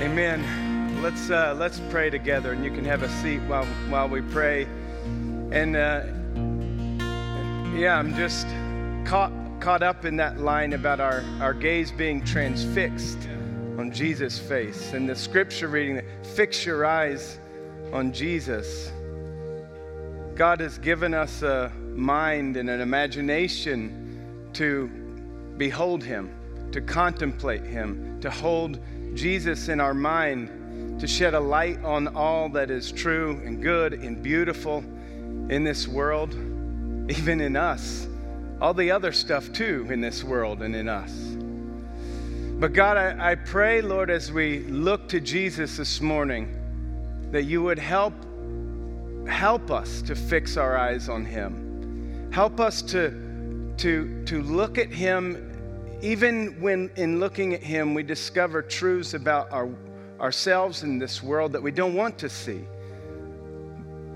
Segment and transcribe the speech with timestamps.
[0.00, 1.02] Amen.
[1.02, 4.62] Let's uh, let's pray together, and you can have a seat while while we pray.
[5.52, 6.04] And uh,
[7.76, 8.46] yeah, I'm just
[9.06, 13.28] caught caught up in that line about our our gaze being transfixed
[13.76, 17.38] on Jesus' face, and the scripture reading fix your eyes
[17.92, 18.90] on Jesus.
[20.34, 24.88] God has given us a mind and an imagination to
[25.58, 26.30] behold Him,
[26.72, 28.80] to contemplate Him, to hold
[29.14, 33.94] Jesus in our mind, to shed a light on all that is true and good
[33.94, 34.78] and beautiful
[35.48, 36.34] in this world,
[37.10, 38.06] even in us.
[38.60, 41.12] All the other stuff, too, in this world and in us.
[42.60, 46.56] But God, I, I pray, Lord, as we look to Jesus this morning,
[47.30, 48.12] that you would help
[49.26, 52.30] help us to fix our eyes on him.
[52.32, 55.49] Help us to, to, to look at him,
[56.02, 59.68] even when in looking at him, we discover truths about our,
[60.18, 62.64] ourselves in this world that we don't want to see.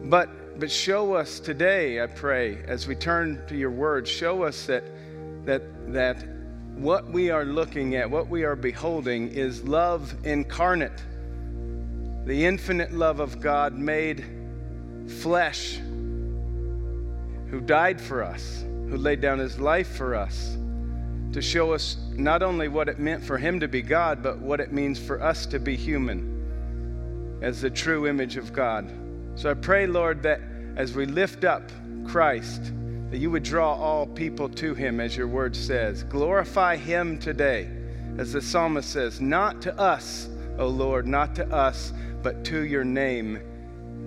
[0.05, 4.67] But, but show us today, I pray, as we turn to your word, show us
[4.67, 4.85] that,
[5.45, 6.27] that, that
[6.75, 11.03] what we are looking at, what we are beholding, is love incarnate,
[12.25, 14.25] the infinite love of God made
[15.21, 15.77] flesh,
[17.51, 20.57] who died for us, who laid down his life for us,
[21.35, 24.61] to show us not only what it meant for him to be God, but what
[24.61, 28.89] it means for us to be human as the true image of God.
[29.35, 30.41] So I pray, Lord, that
[30.77, 31.73] as we lift up
[32.07, 32.71] Christ,
[33.11, 36.05] that you would draw all people to him, as your word says.
[36.05, 37.69] Glorify him today,
[38.17, 40.29] as the psalmist says, not to us,
[40.61, 43.41] O Lord, not to us, but to your name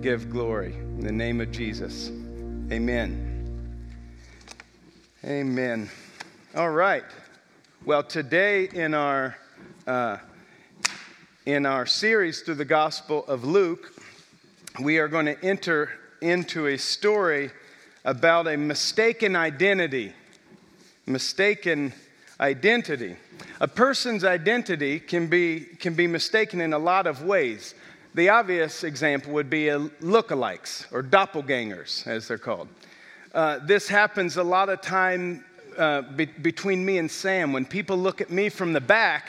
[0.00, 0.72] give glory.
[0.72, 2.08] In the name of Jesus.
[2.72, 3.26] Amen.
[5.26, 5.90] Amen.
[6.56, 7.04] All right.
[7.84, 9.36] Well, today in our
[9.86, 10.16] uh,
[11.44, 13.92] in our series through the Gospel of Luke,
[14.80, 15.90] we are going to enter
[16.22, 17.50] into a story
[18.06, 20.14] about a mistaken identity.
[21.04, 21.92] Mistaken
[22.40, 23.16] identity.
[23.60, 27.74] A person's identity can be, can be mistaken in a lot of ways.
[28.14, 32.68] The obvious example would be lookalikes or doppelgangers, as they're called.
[33.34, 35.44] Uh, this happens a lot of time
[35.78, 37.52] uh, be- between me and Sam.
[37.52, 39.28] When people look at me from the back,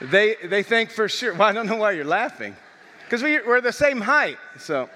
[0.00, 2.56] they, they think for sure, well, I don't know why you're laughing,
[3.04, 4.38] because we, we're the same height.
[4.58, 4.90] So,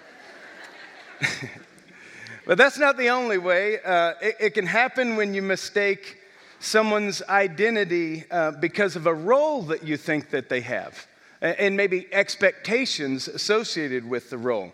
[2.47, 3.79] but that's not the only way.
[3.81, 6.19] Uh, it, it, can happen when you mistake
[6.59, 11.07] someone's identity uh, because of a role that you think that they have
[11.41, 14.73] and maybe expectations associated with the role.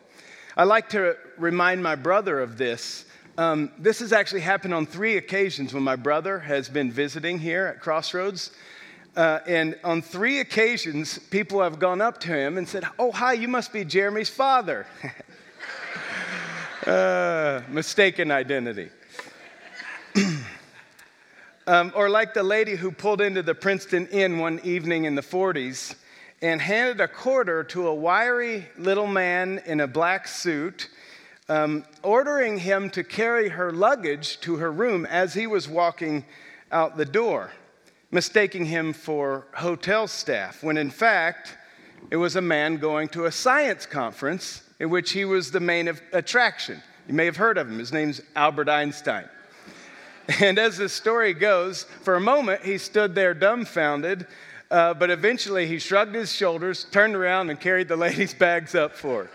[0.57, 3.05] I like to remind my brother of this.
[3.43, 7.67] Um, this has actually happened on three occasions when my brother has been visiting here
[7.67, 8.53] at Crossroads.
[9.17, 13.33] Uh, and on three occasions, people have gone up to him and said, Oh, hi,
[13.33, 14.87] you must be Jeremy's father.
[16.87, 18.91] uh, mistaken identity.
[21.67, 25.21] um, or like the lady who pulled into the Princeton Inn one evening in the
[25.21, 25.97] 40s
[26.43, 30.89] and handed a quarter to a wiry little man in a black suit,
[31.53, 36.25] um, ordering him to carry her luggage to her room as he was walking
[36.71, 37.51] out the door,
[38.11, 41.59] mistaking him for hotel staff, when in fact,
[42.11, 45.89] it was a man going to a science conference in which he was the main
[46.15, 46.83] attraction.
[47.07, 47.79] You may have heard of him.
[47.79, 49.29] His name's Albert Einstein.
[50.41, 54.27] And as the story goes, for a moment he stood there dumbfounded
[54.73, 58.97] uh, but eventually he shrugged his shoulders, turned around, and carried the lady's bags up
[58.97, 59.31] for her.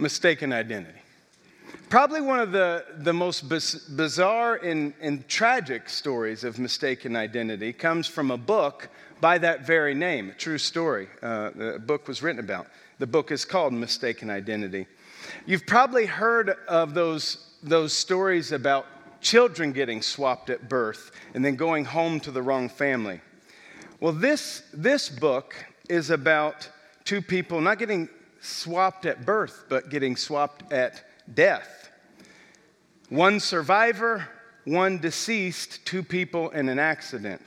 [0.00, 0.98] Mistaken identity.
[1.90, 8.06] Probably one of the, the most bizarre and, and tragic stories of mistaken identity comes
[8.06, 8.88] from a book
[9.20, 11.08] by that very name, a true story.
[11.22, 12.66] Uh, the book was written about.
[12.98, 14.86] The book is called Mistaken Identity.
[15.44, 18.86] You've probably heard of those, those stories about
[19.20, 23.20] children getting swapped at birth and then going home to the wrong family.
[24.00, 25.54] Well, this, this book
[25.90, 26.70] is about
[27.04, 28.08] two people not getting
[28.40, 31.90] swapped at birth, but getting swapped at death.
[33.08, 34.28] One survivor,
[34.64, 37.42] one deceased, two people in an accident.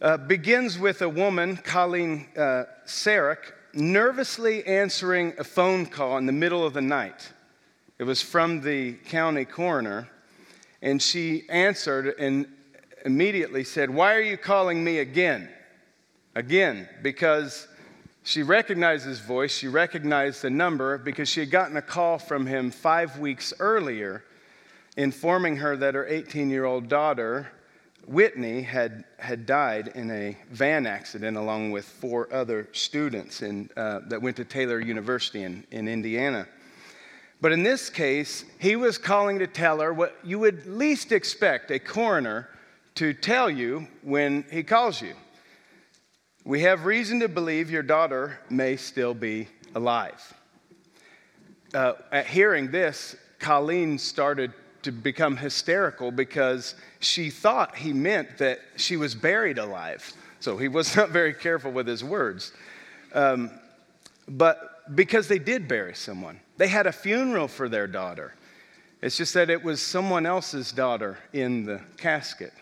[0.00, 6.32] Uh, begins with a woman, Colleen uh, Cerak, nervously answering a phone call in the
[6.32, 7.32] middle of the night.
[7.98, 10.08] It was from the county coroner.
[10.82, 12.46] And she answered and
[13.04, 15.50] immediately said, Why are you calling me again?
[16.34, 17.68] Again, because
[18.22, 22.46] she recognized his voice, she recognized the number because she had gotten a call from
[22.46, 24.24] him five weeks earlier
[24.96, 27.50] informing her that her 18 year old daughter
[28.06, 34.00] Whitney had, had died in a van accident along with four other students in, uh,
[34.08, 36.46] that went to Taylor University in, in Indiana.
[37.40, 41.70] But in this case, he was calling to tell her what you would least expect
[41.70, 42.48] a coroner
[42.96, 45.14] to tell you when he calls you.
[46.44, 50.34] We have reason to believe your daughter may still be alive.
[51.74, 54.52] Uh, at hearing this, Colleen started
[54.82, 60.12] to become hysterical because she thought he meant that she was buried alive.
[60.40, 62.52] So he was not very careful with his words.
[63.12, 63.50] Um,
[64.26, 68.34] but because they did bury someone, they had a funeral for their daughter.
[69.02, 72.52] It's just that it was someone else's daughter in the casket.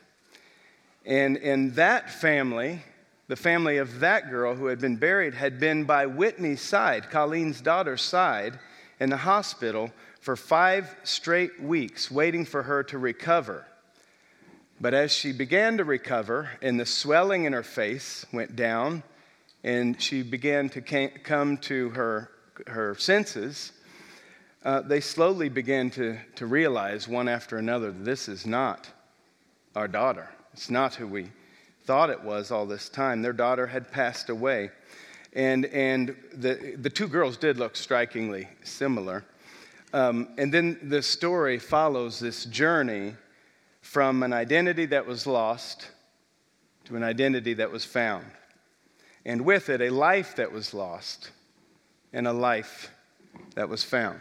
[1.06, 2.82] And, and that family,
[3.28, 7.60] the family of that girl who had been buried, had been by Whitney's side, Colleen's
[7.60, 8.58] daughter's side,
[8.98, 13.66] in the hospital for five straight weeks, waiting for her to recover.
[14.80, 19.02] But as she began to recover, and the swelling in her face went down,
[19.62, 22.30] and she began to come to her,
[22.66, 23.72] her senses,
[24.64, 28.88] uh, they slowly began to, to realize one after another this is not
[29.76, 30.28] our daughter.
[30.52, 31.30] It's not who we
[31.88, 33.22] thought it was all this time.
[33.22, 34.70] Their daughter had passed away.
[35.32, 39.24] And, and the, the two girls did look strikingly similar.
[39.94, 43.14] Um, and then the story follows this journey
[43.80, 45.88] from an identity that was lost
[46.84, 48.26] to an identity that was found.
[49.24, 51.30] And with it, a life that was lost
[52.12, 52.90] and a life
[53.54, 54.20] that was found.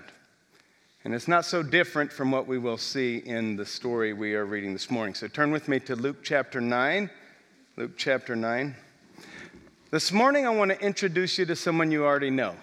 [1.03, 4.45] And it's not so different from what we will see in the story we are
[4.45, 5.15] reading this morning.
[5.15, 7.09] So turn with me to Luke chapter 9.
[7.79, 8.75] Luke chapter 9.
[9.91, 12.55] This morning, I want to introduce you to someone you already know.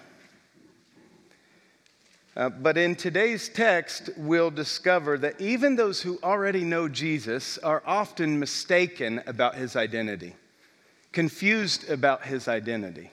[2.35, 7.81] Uh, but in today's text, we'll discover that even those who already know Jesus are
[7.85, 10.35] often mistaken about his identity,
[11.13, 13.09] confused about his identity.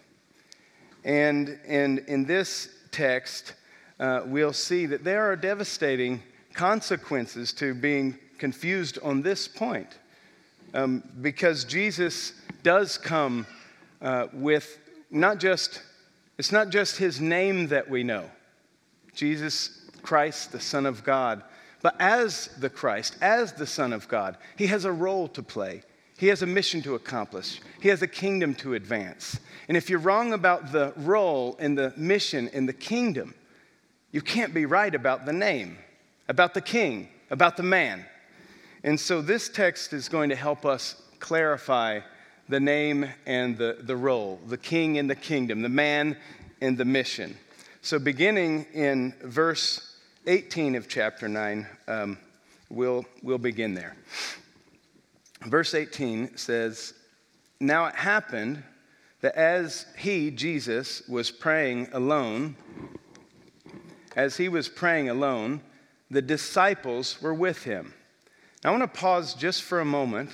[1.05, 3.55] And, and in this text,
[4.01, 6.21] uh, we'll see that there are devastating
[6.53, 9.99] consequences to being confused on this point.
[10.75, 12.33] Um, because Jesus
[12.63, 13.47] does come
[14.01, 14.79] uh, with
[15.11, 15.83] not just,
[16.39, 18.31] it's not just his name that we know
[19.15, 21.43] Jesus Christ, the Son of God.
[21.83, 25.83] But as the Christ, as the Son of God, he has a role to play.
[26.17, 27.61] He has a mission to accomplish.
[27.81, 29.41] He has a kingdom to advance.
[29.69, 33.35] And if you're wrong about the role and the mission and the kingdom,
[34.13, 35.79] you can't be right about the name,
[36.29, 38.05] about the king, about the man.
[38.85, 42.01] And so this text is going to help us clarify
[42.49, 46.17] the name and the, the role, the king and the kingdom, the man
[46.61, 47.37] and the mission.
[47.81, 49.97] So, beginning in verse
[50.27, 52.19] 18 of chapter 9, um,
[52.71, 53.97] we'll, we'll begin there.
[55.47, 56.95] Verse 18 says,
[57.59, 58.63] Now it happened
[59.21, 62.57] that as he, Jesus, was praying alone,
[64.15, 65.61] as he was praying alone,
[66.11, 67.95] the disciples were with him.
[68.65, 70.31] I want to pause just for a moment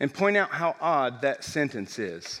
[0.00, 2.40] and point out how odd that sentence is.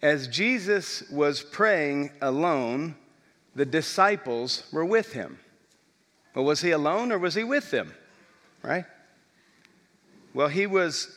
[0.00, 2.94] As Jesus was praying alone,
[3.54, 5.38] the disciples were with him.
[6.34, 7.92] Well, was he alone or was he with them?
[8.62, 8.84] Right?
[10.32, 11.14] Well, he was,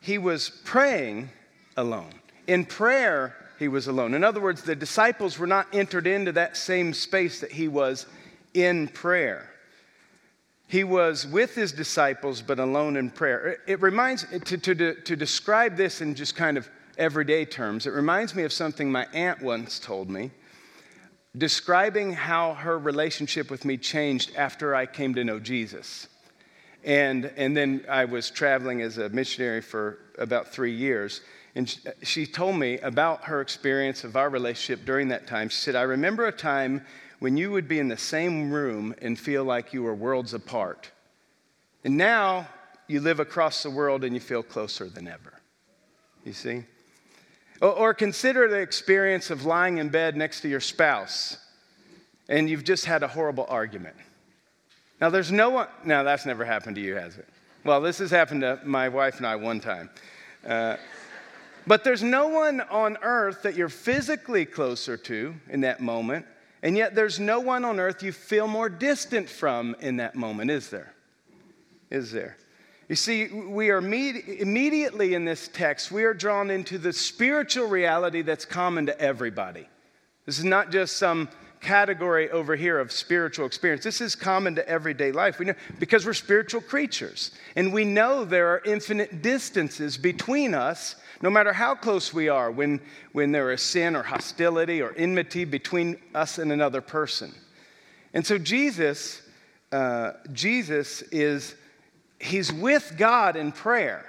[0.00, 1.30] he was praying
[1.76, 2.12] alone.
[2.46, 4.14] In prayer, he was alone.
[4.14, 8.06] In other words, the disciples were not entered into that same space that he was
[8.54, 9.51] in prayer.
[10.72, 13.58] He was with his disciples, but alone in prayer.
[13.66, 18.34] It reminds, to, to, to describe this in just kind of everyday terms, it reminds
[18.34, 20.30] me of something my aunt once told me
[21.36, 26.08] describing how her relationship with me changed after I came to know Jesus.
[26.84, 31.20] And, and then I was traveling as a missionary for about three years.
[31.54, 35.50] And she told me about her experience of our relationship during that time.
[35.50, 36.86] She said, I remember a time
[37.22, 40.90] when you would be in the same room and feel like you were worlds apart.
[41.84, 42.48] And now
[42.88, 45.32] you live across the world and you feel closer than ever.
[46.24, 46.64] You see?
[47.60, 51.38] Or, consider the experience of lying in bed next to your spouse
[52.28, 53.94] and you've just had a horrible argument.
[55.00, 57.28] Now, there's no one, now that's never happened to you, has it?
[57.64, 59.90] Well, this has happened to my wife and I one time.
[60.44, 60.76] Uh,
[61.68, 66.26] but there's no one on earth that you're physically closer to in that moment,
[66.62, 70.50] and yet there's no one on earth you feel more distant from in that moment,
[70.50, 70.94] is there?
[71.90, 72.36] Is there?
[72.88, 77.66] You see, we are med- immediately in this text, we are drawn into the spiritual
[77.66, 79.68] reality that's common to everybody.
[80.26, 81.28] This is not just some
[81.62, 83.84] category over here of spiritual experience.
[83.84, 85.38] This is common to everyday life.
[85.38, 87.30] We know because we're spiritual creatures.
[87.56, 92.50] And we know there are infinite distances between us, no matter how close we are,
[92.50, 92.80] when,
[93.12, 97.32] when there is sin or hostility or enmity between us and another person.
[98.12, 99.22] And so Jesus,
[99.70, 101.54] uh, Jesus is,
[102.20, 104.04] he's with God in prayer,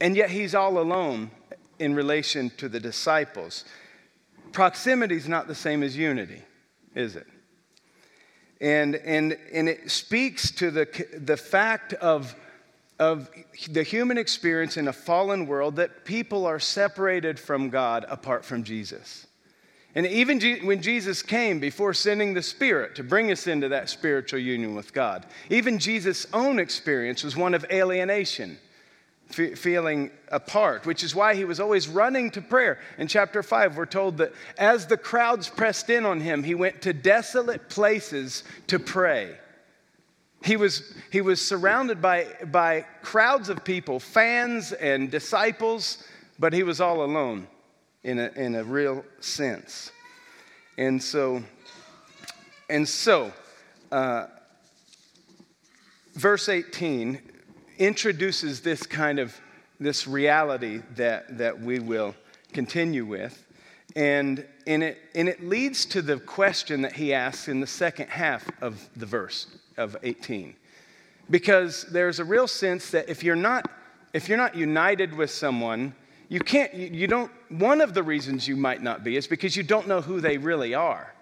[0.00, 1.30] and yet he's all alone
[1.78, 3.64] in relation to the disciples
[4.56, 6.42] proximity is not the same as unity,
[6.94, 7.26] is it?
[8.58, 12.34] And, and, and it speaks to the, the fact of,
[12.98, 13.28] of
[13.70, 18.64] the human experience in a fallen world that people are separated from God apart from
[18.64, 19.26] Jesus.
[19.94, 24.40] And even when Jesus came before sending the Spirit to bring us into that spiritual
[24.40, 28.58] union with God, even Jesus' own experience was one of alienation
[29.28, 32.78] feeling apart, which is why he was always running to prayer.
[32.98, 36.82] In chapter 5, we're told that as the crowds pressed in on him, he went
[36.82, 39.36] to desolate places to pray.
[40.46, 46.04] He was, he was surrounded by, by crowds of people, fans and disciples,
[46.38, 47.48] but he was all alone
[48.04, 49.90] in a, in a real sense.
[50.78, 51.42] And so,
[52.70, 53.32] and so,
[53.90, 54.26] uh,
[56.14, 57.20] verse 18
[57.78, 59.36] introduces this kind of
[59.80, 62.14] this reality that, that we will
[62.52, 63.44] continue with.
[63.96, 68.10] And, and, it, and it leads to the question that he asks in the second
[68.10, 70.54] half of the verse of 18.
[71.30, 73.70] Because there's a real sense that if you're not,
[74.12, 75.94] if you're not united with someone,
[76.28, 79.56] you can't, you, you don't, one of the reasons you might not be is because
[79.56, 81.12] you don't know who they really are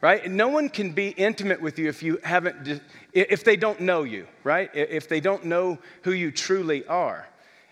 [0.00, 0.30] right?
[0.30, 2.80] no one can be intimate with you if you haven't,
[3.12, 4.70] if they don't know you, right?
[4.74, 7.28] If they don't know who you truly are.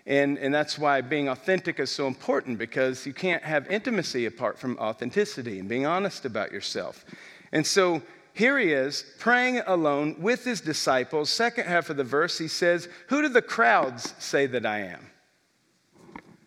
[0.06, 4.58] And, and that's why being authentic is so important because you can't have intimacy apart
[4.58, 7.04] from authenticity and being honest about yourself.
[7.52, 8.02] And so
[8.36, 11.30] here he is praying alone with his disciples.
[11.30, 15.10] Second half of the verse, he says, Who do the crowds say that I am?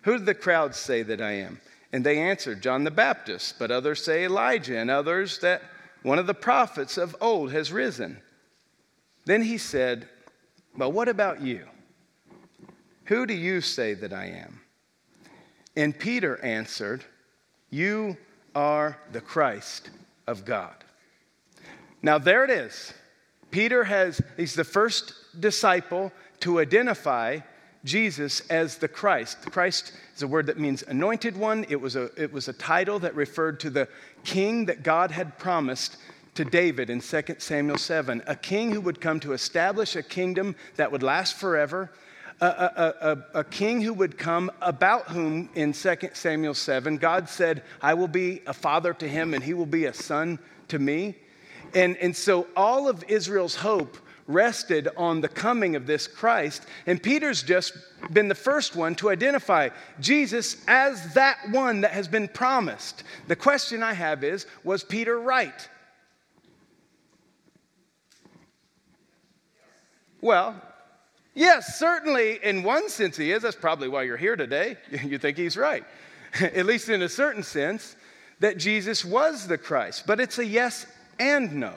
[0.04, 1.60] Who do the crowds say that I am?
[1.92, 5.64] And they answered, John the Baptist, but others say Elijah, and others that
[6.04, 8.22] one of the prophets of old has risen.
[9.26, 10.08] Then he said,
[10.78, 11.66] Well, what about you?
[13.06, 14.62] Who do you say that I am?
[15.76, 17.04] And Peter answered,
[17.72, 18.16] You
[18.54, 19.90] are the Christ
[20.28, 20.76] of God.
[22.02, 22.94] Now, there it is.
[23.52, 27.40] Peter has, he's the first disciple to identify
[27.84, 29.50] Jesus as the Christ.
[29.52, 31.66] Christ is a word that means anointed one.
[31.70, 33.88] It was, a, it was a title that referred to the
[34.24, 35.98] king that God had promised
[36.36, 40.56] to David in 2 Samuel 7, a king who would come to establish a kingdom
[40.76, 41.92] that would last forever,
[42.40, 47.28] a, a, a, a, king who would come about whom in 2 Samuel 7, God
[47.28, 50.40] said, I will be a father to him and he will be a son
[50.70, 51.16] to me.
[51.74, 53.98] And, and so all of Israel's hope
[54.30, 56.66] rested on the coming of this Christ.
[56.86, 57.74] And Peter's just
[58.14, 63.04] been the first one to identify Jesus as that one that has been promised.
[63.28, 65.68] The question I have is was Peter right?
[70.22, 70.62] Well,
[71.34, 73.42] yes, certainly in one sense he is.
[73.42, 74.78] That's probably why you're here today.
[75.04, 75.84] You think he's right,
[76.40, 77.96] at least in a certain sense,
[78.40, 80.04] that Jesus was the Christ.
[80.06, 80.86] But it's a yes
[81.20, 81.74] and no.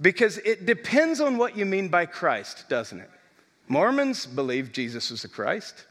[0.00, 3.10] Because it depends on what you mean by Christ, doesn't it?
[3.68, 5.86] Mormons believe Jesus is the Christ.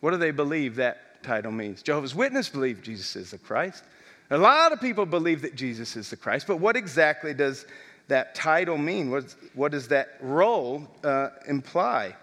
[0.00, 1.82] What do they believe that title means?
[1.82, 3.84] Jehovah's Witnesses believe Jesus is the Christ.
[4.30, 7.66] A lot of people believe that Jesus is the Christ, but what exactly does
[8.08, 9.10] that title mean?
[9.10, 12.16] What, what does that role uh, imply?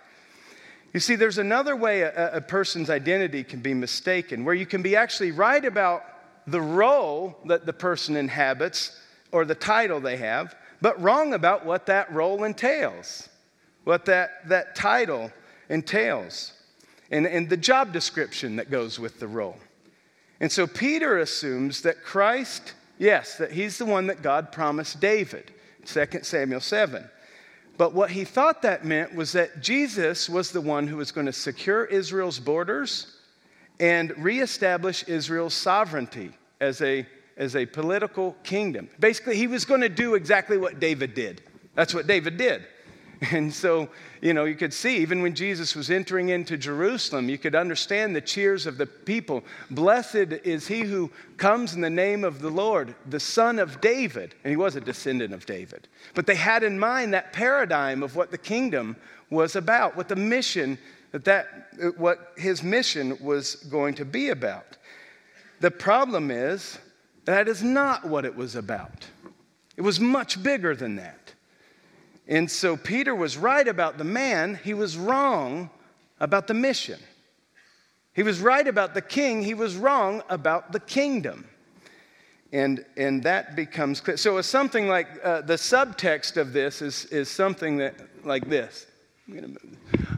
[0.94, 4.82] You see, there's another way a, a person's identity can be mistaken, where you can
[4.82, 6.04] be actually right about
[6.48, 9.00] the role that the person inhabits
[9.32, 13.30] or the title they have, but wrong about what that role entails,
[13.84, 15.32] what that, that title
[15.70, 16.54] entails,
[17.12, 19.58] and, and the job description that goes with the role.
[20.40, 25.52] And so Peter assumes that Christ, yes, that he's the one that God promised David,
[25.86, 27.08] 2 Samuel 7.
[27.78, 31.26] But what he thought that meant was that Jesus was the one who was going
[31.26, 33.18] to secure Israel's borders
[33.80, 37.06] and reestablish Israel's sovereignty as a
[37.42, 38.88] as a political kingdom.
[39.00, 41.42] Basically, he was going to do exactly what David did.
[41.74, 42.64] That's what David did.
[43.32, 43.88] And so,
[44.20, 48.16] you know, you could see, even when Jesus was entering into Jerusalem, you could understand
[48.16, 49.44] the cheers of the people.
[49.70, 54.34] Blessed is he who comes in the name of the Lord, the son of David.
[54.44, 55.88] And he was a descendant of David.
[56.16, 58.96] But they had in mind that paradigm of what the kingdom
[59.30, 60.80] was about, what the mission,
[61.12, 61.46] that, that
[61.98, 64.78] what his mission was going to be about.
[65.60, 66.80] The problem is,
[67.26, 69.08] That is not what it was about.
[69.78, 71.34] It was much bigger than that.
[72.28, 75.70] And so Peter was right about the man, he was wrong
[76.20, 77.00] about the mission.
[78.14, 81.48] He was right about the king, he was wrong about the kingdom.
[82.54, 84.18] And, and that becomes clear.
[84.18, 88.88] So it's something like uh, the subtext of this is, is something that, like this.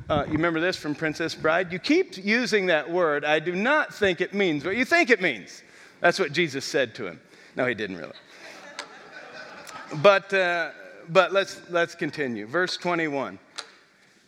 [0.10, 1.72] Uh, you remember this from Princess Bride?
[1.72, 3.24] You keep using that word.
[3.24, 5.62] I do not think it means what you think it means.
[6.04, 7.22] That's what Jesus said to him.
[7.56, 8.12] No, he didn't really.
[10.02, 10.72] But, uh,
[11.08, 12.46] but let's, let's continue.
[12.46, 13.40] Verse 21.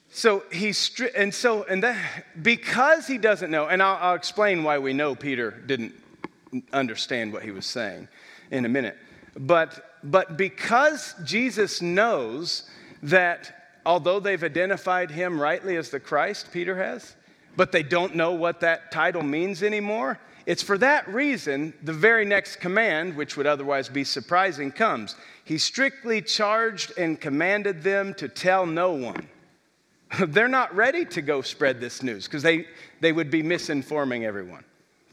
[0.10, 4.64] So he's, stri- and so, and that, because he doesn't know, and I'll, I'll explain
[4.64, 5.94] why we know Peter didn't
[6.72, 8.08] understand what he was saying
[8.52, 8.98] in a minute.
[9.36, 12.70] But, but because Jesus knows
[13.04, 17.18] that although they've identified him rightly as the Christ, Peter has,
[17.58, 22.26] but they don't know what that title means anymore, it's for that reason the very
[22.26, 25.16] next command, which would otherwise be surprising, comes.
[25.44, 29.28] He strictly charged and commanded them to tell no one.
[30.28, 32.68] They're not ready to go spread this news because they,
[33.02, 34.64] they would be misinforming everyone.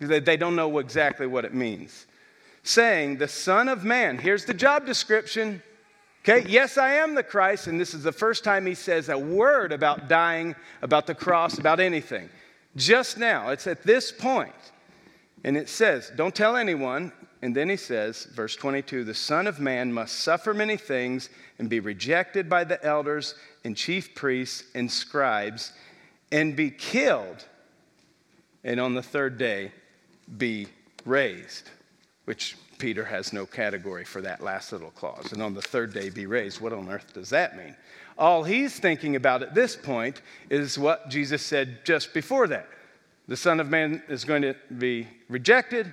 [0.00, 2.06] They, they don't know exactly what it means.
[2.62, 5.62] Saying, The Son of Man, here's the job description.
[6.24, 9.18] Okay, yes, I am the Christ, and this is the first time he says a
[9.18, 12.28] word about dying, about the cross, about anything.
[12.76, 14.52] Just now, it's at this point.
[15.44, 17.12] And it says, Don't tell anyone.
[17.42, 21.68] And then he says, verse 22 The Son of Man must suffer many things and
[21.68, 23.34] be rejected by the elders
[23.64, 25.72] and chief priests and scribes
[26.30, 27.44] and be killed,
[28.64, 29.70] and on the third day
[30.38, 30.66] be
[31.04, 31.70] raised,
[32.25, 35.32] which Peter has no category for that last little clause.
[35.32, 36.61] And on the third day be raised.
[36.61, 37.76] What on earth does that mean?
[38.18, 42.68] All he's thinking about at this point is what Jesus said just before that.
[43.28, 45.92] The Son of Man is going to be rejected,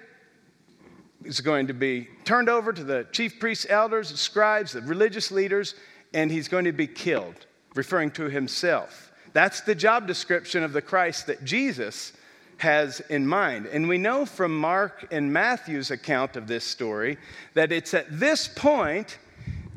[1.24, 5.75] is going to be turned over to the chief priests, elders, scribes, the religious leaders,
[6.13, 7.45] and he's going to be killed,
[7.75, 9.12] referring to himself.
[9.33, 12.13] That's the job description of the Christ that Jesus
[12.57, 13.67] has in mind.
[13.67, 17.17] And we know from Mark and Matthew's account of this story
[17.53, 19.18] that it's at this point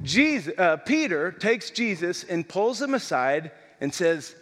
[0.03, 4.35] Jesus, uh, Peter takes Jesus and pulls him aside and says,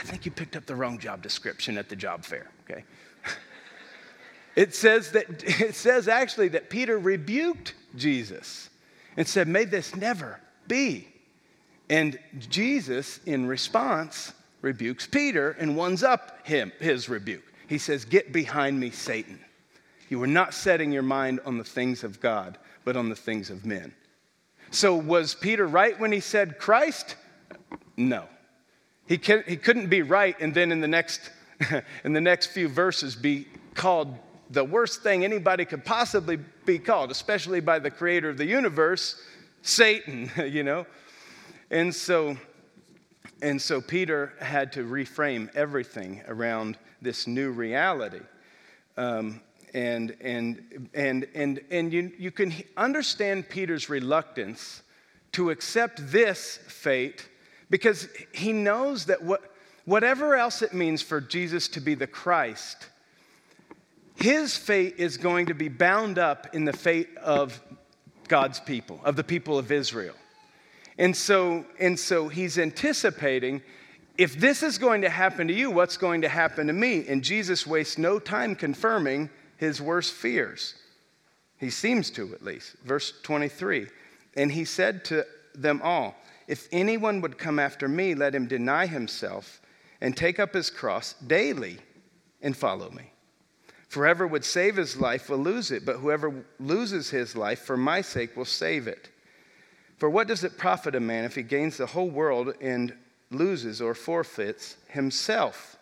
[0.00, 2.84] I think you picked up the wrong job description at the job fair, okay?
[4.56, 5.26] it says that
[5.60, 8.70] it says actually that Peter rebuked Jesus
[9.18, 11.06] and said, May this never be.
[11.90, 14.32] And Jesus, in response,
[14.62, 17.52] rebukes Peter and ones up him, his rebuke.
[17.68, 19.38] He says, Get behind me, Satan.
[20.08, 23.50] You are not setting your mind on the things of God, but on the things
[23.50, 23.92] of men.
[24.70, 27.16] So, was Peter right when he said Christ?
[27.98, 28.26] No.
[29.10, 31.30] He, can, he couldn't be right and then in the, next,
[32.04, 34.16] in the next few verses be called
[34.50, 39.20] the worst thing anybody could possibly be called, especially by the creator of the universe,
[39.62, 40.86] Satan, you know?
[41.72, 42.36] And so,
[43.42, 48.20] and so Peter had to reframe everything around this new reality.
[48.96, 49.40] Um,
[49.74, 54.84] and and, and, and, and you, you can understand Peter's reluctance
[55.32, 57.26] to accept this fate
[57.70, 59.42] because he knows that what,
[59.84, 62.88] whatever else it means for Jesus to be the Christ,
[64.16, 67.58] his fate is going to be bound up in the fate of
[68.28, 70.14] God's people, of the people of Israel.
[70.98, 73.62] And so, and so he's anticipating
[74.18, 77.06] if this is going to happen to you, what's going to happen to me?
[77.08, 80.74] And Jesus wastes no time confirming his worst fears.
[81.56, 82.76] He seems to, at least.
[82.84, 83.86] Verse 23
[84.36, 86.14] And he said to them all,
[86.50, 89.60] If anyone would come after me, let him deny himself
[90.00, 91.78] and take up his cross daily
[92.42, 93.12] and follow me.
[93.86, 98.00] For would save his life will lose it, but whoever loses his life for my
[98.00, 99.10] sake will save it.
[99.98, 102.94] For what does it profit a man if he gains the whole world and
[103.30, 105.76] loses or forfeits himself.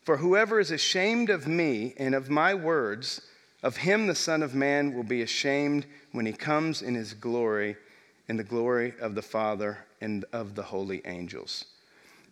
[0.00, 3.20] For whoever is ashamed of me and of my words,
[3.62, 7.76] of him the Son of Man will be ashamed when he comes in his glory,
[8.28, 11.66] in the glory of the Father and of the holy angels.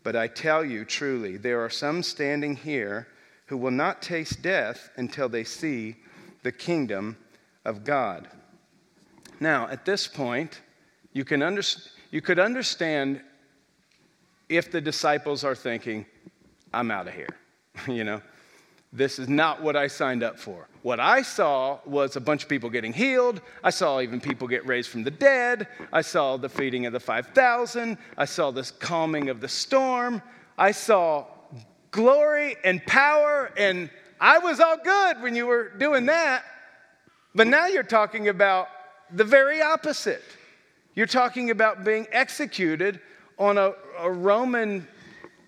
[0.03, 3.07] But I tell you truly, there are some standing here
[3.47, 5.97] who will not taste death until they see
[6.43, 7.17] the kingdom
[7.65, 8.29] of God.
[9.41, 10.61] Now, at this point,
[11.13, 11.63] you, can under,
[12.11, 13.21] you could understand
[14.49, 16.07] if the disciples are thinking,
[16.73, 17.37] I'm out of here,
[17.89, 18.23] you know,
[18.93, 20.69] this is not what I signed up for.
[20.83, 23.41] What I saw was a bunch of people getting healed.
[23.65, 25.67] I saw even people get raised from the dead.
[25.93, 27.97] I saw the feeding of the 5,000.
[28.19, 30.21] I saw this calming of the storm.
[30.59, 31.27] I saw
[31.91, 33.89] glory and power, and
[34.21, 36.45] I was all good when you were doing that.
[37.35, 38.69] But now you're talking about
[39.11, 40.23] the very opposite.
[40.95, 43.01] You're talking about being executed
[43.39, 44.87] on a, a Roman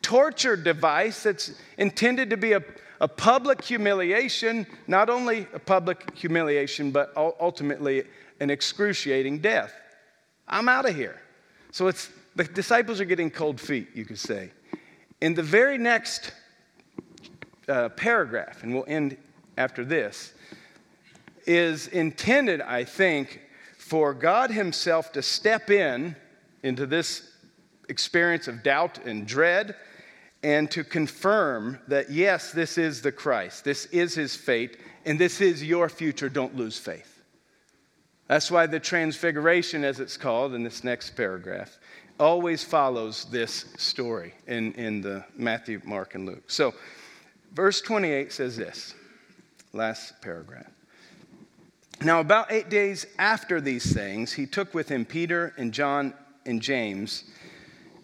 [0.00, 2.62] torture device that's intended to be a,
[3.00, 8.04] a public humiliation, not only a public humiliation, but ultimately
[8.40, 9.72] an excruciating death.
[10.46, 11.20] I'm out of here.
[11.72, 14.50] So it's the disciples are getting cold feet, you could say.
[15.20, 16.32] In the very next
[17.68, 19.16] uh, paragraph, and we'll end
[19.56, 20.32] after this,
[21.46, 23.40] is intended, I think,
[23.78, 26.16] for God Himself to step in
[26.62, 27.30] into this
[27.88, 29.76] experience of doubt and dread
[30.44, 34.76] and to confirm that, yes, this is the Christ, this is His fate,
[35.06, 36.28] and this is your future.
[36.28, 37.22] Don't lose faith.
[38.28, 41.78] That's why the transfiguration, as it's called in this next paragraph,
[42.20, 46.44] always follows this story in, in the Matthew, Mark, and Luke.
[46.50, 46.74] So,
[47.54, 48.94] verse 28 says this,
[49.72, 50.70] last paragraph.
[52.02, 56.12] Now, about eight days after these things, he took with him Peter and John
[56.44, 57.24] and James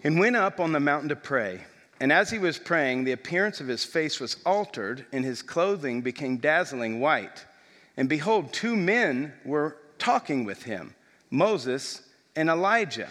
[0.02, 1.60] and went up on the mountain to pray.
[2.00, 6.00] And as he was praying, the appearance of his face was altered, and his clothing
[6.00, 7.44] became dazzling white.
[7.96, 10.94] And behold, two men were talking with him
[11.30, 12.02] Moses
[12.34, 13.10] and Elijah,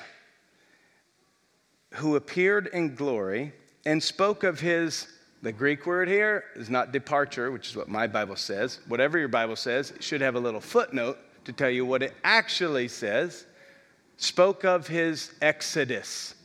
[1.93, 3.53] who appeared in glory
[3.85, 5.07] and spoke of his
[5.41, 8.79] the Greek word here is not departure, which is what my Bible says.
[8.87, 12.13] Whatever your Bible says, it should have a little footnote to tell you what it
[12.25, 13.45] actually says.
[14.17, 16.35] Spoke of his exodus,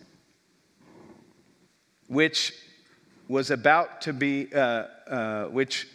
[2.09, 2.53] which
[3.29, 5.89] was about to be, uh, uh, which,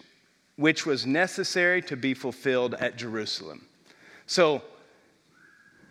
[0.55, 3.65] which was necessary to be fulfilled at Jerusalem.
[4.25, 4.61] So,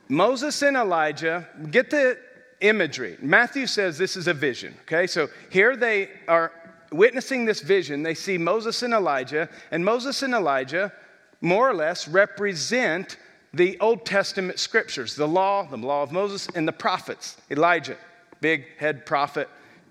[0.09, 2.19] Moses and Elijah, get the
[2.61, 3.17] imagery.
[3.21, 5.07] Matthew says this is a vision, okay?
[5.07, 6.53] So here they are
[6.91, 10.93] witnessing this vision, they see Moses and Elijah, and Moses and Elijah
[11.41, 13.19] more or less represent
[13.53, 17.37] the Old Testament scriptures, the law, the law of Moses, and the prophets.
[17.51, 17.97] Elijah,
[18.41, 19.49] big head prophet,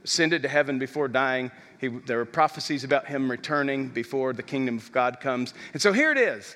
[0.07, 1.51] ascended to heaven before dying.
[1.79, 5.53] He, there were prophecies about him returning before the kingdom of God comes.
[5.73, 6.55] And so here it is.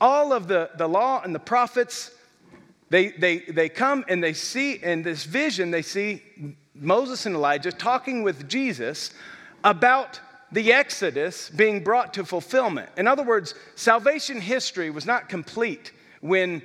[0.00, 2.12] All of the, the law and the prophets,
[2.90, 6.22] they, they, they come and they see in this vision, they see
[6.74, 9.12] Moses and Elijah talking with Jesus
[9.62, 10.20] about
[10.52, 12.88] the Exodus being brought to fulfillment.
[12.96, 16.62] In other words, salvation history was not complete when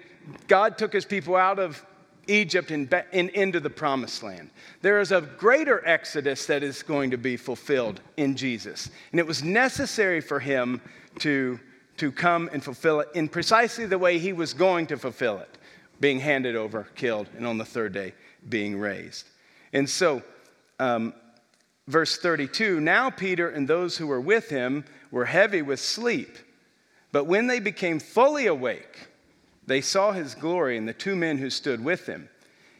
[0.47, 1.83] God took his people out of
[2.29, 4.49] Egypt and, and, into the promised land.
[4.81, 8.89] There is a greater exodus that is going to be fulfilled in Jesus.
[9.11, 10.81] And it was necessary for him
[11.19, 11.59] to,
[11.97, 15.57] to come and fulfill it in precisely the way he was going to fulfill it
[15.99, 18.13] being handed over, killed, and on the third day
[18.47, 19.27] being raised.
[19.73, 20.23] And so,
[20.79, 21.13] um,
[21.87, 26.37] verse 32 Now Peter and those who were with him were heavy with sleep.
[27.11, 29.08] But when they became fully awake,
[29.69, 32.27] they saw his glory and the two men who stood with him.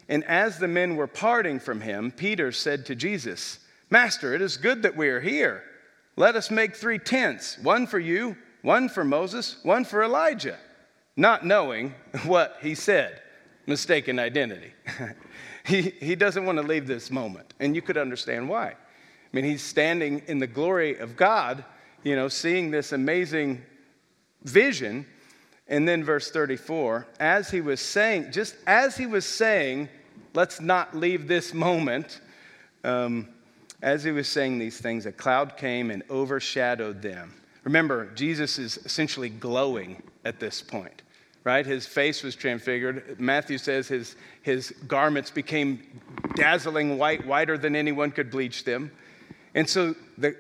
[0.09, 3.59] And as the men were parting from him, Peter said to Jesus,
[3.91, 5.63] Master, it is good that we are here.
[6.15, 10.57] Let us make three tents one for you, one for Moses, one for Elijah.
[11.15, 11.93] Not knowing
[12.25, 13.21] what he said,
[13.67, 14.73] mistaken identity.
[15.65, 18.69] he, he doesn't want to leave this moment, and you could understand why.
[18.69, 18.75] I
[19.31, 21.63] mean, he's standing in the glory of God,
[22.03, 23.61] you know, seeing this amazing
[24.43, 25.05] vision.
[25.69, 29.87] And then, verse 34, as he was saying, just as he was saying,
[30.33, 32.21] let's not leave this moment,
[32.83, 33.27] um,
[33.81, 37.33] as he was saying these things, a cloud came and overshadowed them.
[37.63, 41.03] Remember, Jesus is essentially glowing at this point,
[41.43, 41.65] right?
[41.65, 43.19] His face was transfigured.
[43.19, 45.83] Matthew says his, his garments became
[46.35, 48.91] dazzling white, whiter than anyone could bleach them.
[49.53, 50.35] And so the,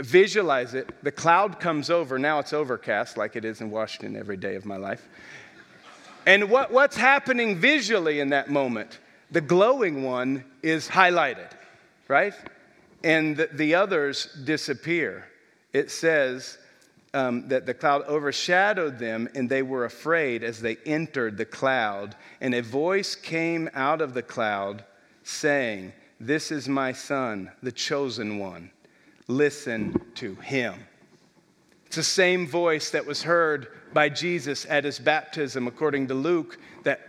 [0.00, 0.88] visualize it.
[1.02, 2.18] The cloud comes over.
[2.18, 5.08] Now it's overcast, like it is in Washington every day of my life.
[6.26, 8.98] And what, what's happening visually in that moment?
[9.30, 11.50] The glowing one is highlighted,
[12.08, 12.34] right?
[13.02, 15.26] And the, the others disappear.
[15.72, 16.58] It says
[17.14, 22.16] um, that the cloud overshadowed them, and they were afraid as they entered the cloud.
[22.40, 24.84] And a voice came out of the cloud
[25.22, 28.70] saying, this is my son, the chosen one.
[29.30, 30.74] Listen to him.
[31.86, 36.58] It's the same voice that was heard by Jesus at his baptism, according to Luke,
[36.82, 37.00] that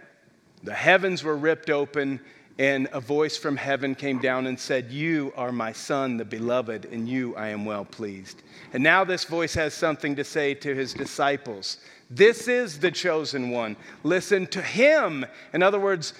[0.63, 2.19] the heavens were ripped open
[2.59, 6.85] and a voice from heaven came down and said, You are my son, the beloved,
[6.85, 8.43] and you I am well pleased.
[8.71, 11.77] And now this voice has something to say to his disciples.
[12.11, 13.75] This is the chosen one.
[14.03, 15.25] Listen to him.
[15.53, 16.13] In other words,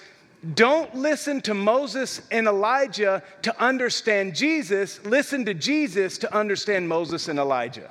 [0.54, 5.04] don't listen to Moses and Elijah to understand Jesus.
[5.04, 7.90] Listen to Jesus to understand Moses and Elijah,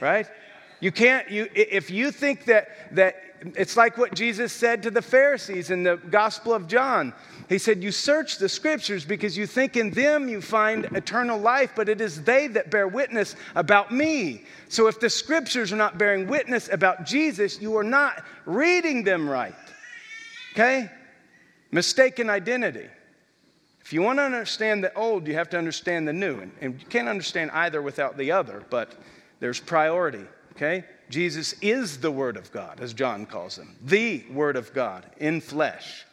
[0.00, 0.26] right?
[0.80, 3.16] You can't, you, if you think that, that
[3.56, 7.12] it's like what Jesus said to the Pharisees in the Gospel of John.
[7.48, 11.72] He said, You search the scriptures because you think in them you find eternal life,
[11.76, 14.44] but it is they that bear witness about me.
[14.68, 19.28] So if the scriptures are not bearing witness about Jesus, you are not reading them
[19.28, 19.54] right.
[20.52, 20.90] Okay?
[21.70, 22.86] Mistaken identity.
[23.80, 26.40] If you want to understand the old, you have to understand the new.
[26.40, 28.94] And, and you can't understand either without the other, but
[29.40, 30.24] there's priority.
[30.52, 30.84] Okay?
[31.08, 35.40] Jesus is the Word of God, as John calls him, the Word of God in
[35.40, 36.04] flesh.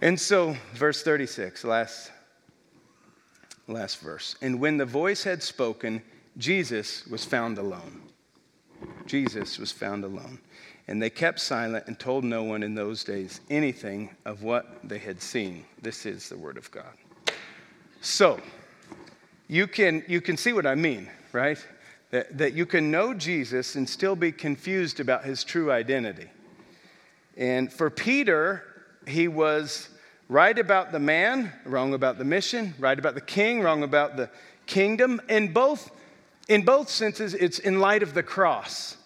[0.00, 2.10] And so, verse 36, last,
[3.66, 4.36] last verse.
[4.42, 6.02] And when the voice had spoken,
[6.36, 8.02] Jesus was found alone.
[9.06, 10.40] Jesus was found alone.
[10.88, 14.98] And they kept silent and told no one in those days anything of what they
[14.98, 15.64] had seen.
[15.80, 16.92] This is the Word of God.
[18.00, 18.40] So,
[19.48, 21.64] you can, you can see what I mean, right?
[22.10, 26.28] That, that you can know Jesus and still be confused about his true identity.
[27.36, 28.64] And for Peter,
[29.06, 29.88] he was
[30.28, 34.30] right about the man, wrong about the mission, right about the king, wrong about the
[34.66, 35.20] kingdom.
[35.28, 35.90] In both,
[36.48, 38.96] in both senses, it's in light of the cross.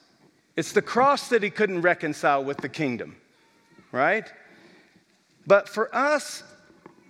[0.57, 3.17] It's the cross that he couldn't reconcile with the kingdom,
[3.93, 4.31] right?
[5.47, 6.43] But for us,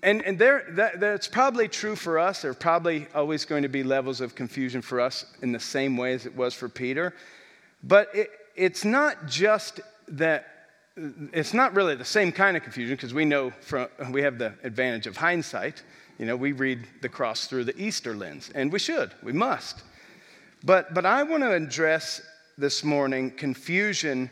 [0.02, 2.42] and, and there, that, that's probably true for us.
[2.42, 5.96] There are probably always going to be levels of confusion for us in the same
[5.96, 7.14] way as it was for Peter.
[7.82, 10.46] But it, it's not just that,
[10.96, 14.54] it's not really the same kind of confusion because we know from, we have the
[14.62, 15.82] advantage of hindsight.
[16.18, 19.82] You know, we read the cross through the Easter lens, and we should, we must.
[20.64, 22.22] But, but I want to address
[22.58, 24.30] this morning confusion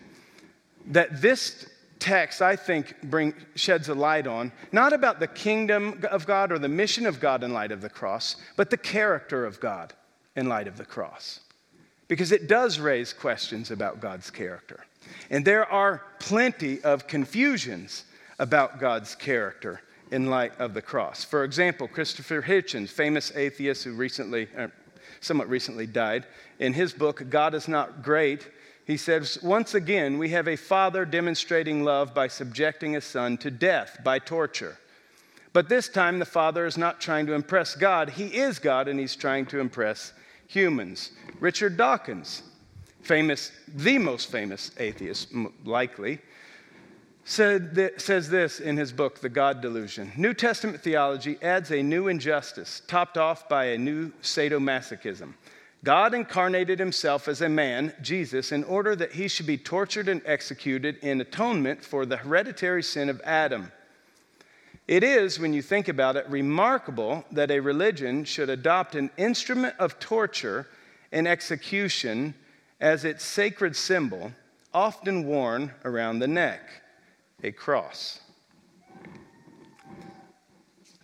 [0.87, 6.27] that this text, I think, bring, sheds a light on, not about the kingdom of
[6.27, 9.61] God or the mission of God in light of the cross, but the character of
[9.61, 9.93] God
[10.37, 11.41] in light of the cross.
[12.09, 14.85] Because it does raise questions about God's character.
[15.29, 18.05] And there are plenty of confusions
[18.39, 21.25] about God's character in light of the cross.
[21.25, 24.69] For example, Christopher Hitchens, famous atheist who recently, uh,
[25.21, 26.27] somewhat recently died,
[26.59, 28.49] in his book, God is Not Great,
[28.87, 33.51] he says, Once again, we have a father demonstrating love by subjecting a son to
[33.51, 34.79] death by torture.
[35.53, 38.11] But this time, the father is not trying to impress God.
[38.11, 40.13] He is God, and he's trying to impress
[40.49, 41.13] humans.
[41.41, 42.43] Richard Dawkins,
[43.03, 45.29] famous, the most famous atheist,
[45.65, 46.19] likely,
[47.25, 52.09] said says this in his book, The God Delusion New Testament theology adds a new
[52.09, 55.33] injustice, topped off by a new sadomasochism.
[55.83, 60.23] God incarnated himself as a man, Jesus, in order that he should be tortured and
[60.25, 63.71] executed in atonement for the hereditary sin of Adam.
[64.89, 69.75] It is, when you think about it, remarkable that a religion should adopt an instrument
[69.79, 70.69] of torture
[71.13, 72.35] and execution
[72.81, 74.33] as its sacred symbol,
[74.73, 76.84] often worn around the neck
[77.45, 78.21] a cross.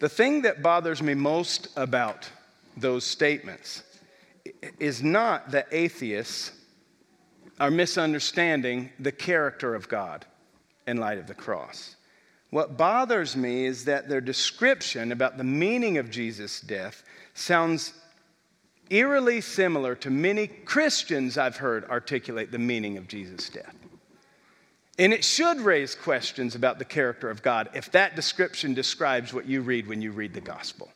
[0.01, 2.29] The thing that bothers me most about
[2.77, 3.83] those statements
[4.79, 6.53] is not that atheists
[7.61, 10.25] are misunderstanding the character of God
[10.87, 11.97] in light of the cross.
[12.49, 17.93] What bothers me is that their description about the meaning of Jesus' death sounds
[18.89, 23.80] eerily similar to many Christians I've heard articulate the meaning of Jesus' death.
[25.01, 29.47] And it should raise questions about the character of God if that description describes what
[29.47, 30.91] you read when you read the gospel.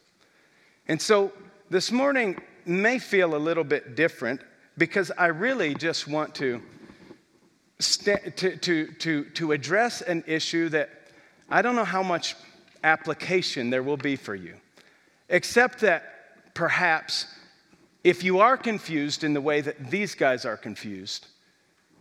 [0.86, 1.32] And so
[1.70, 4.42] this morning, may feel a little bit different
[4.76, 6.60] because I really just want to,
[7.78, 10.90] st- to, to, to, to address an issue that
[11.48, 12.36] I don't know how much
[12.82, 14.56] application there will be for you,
[15.30, 17.26] except that perhaps
[18.04, 21.26] if you are confused in the way that these guys are confused,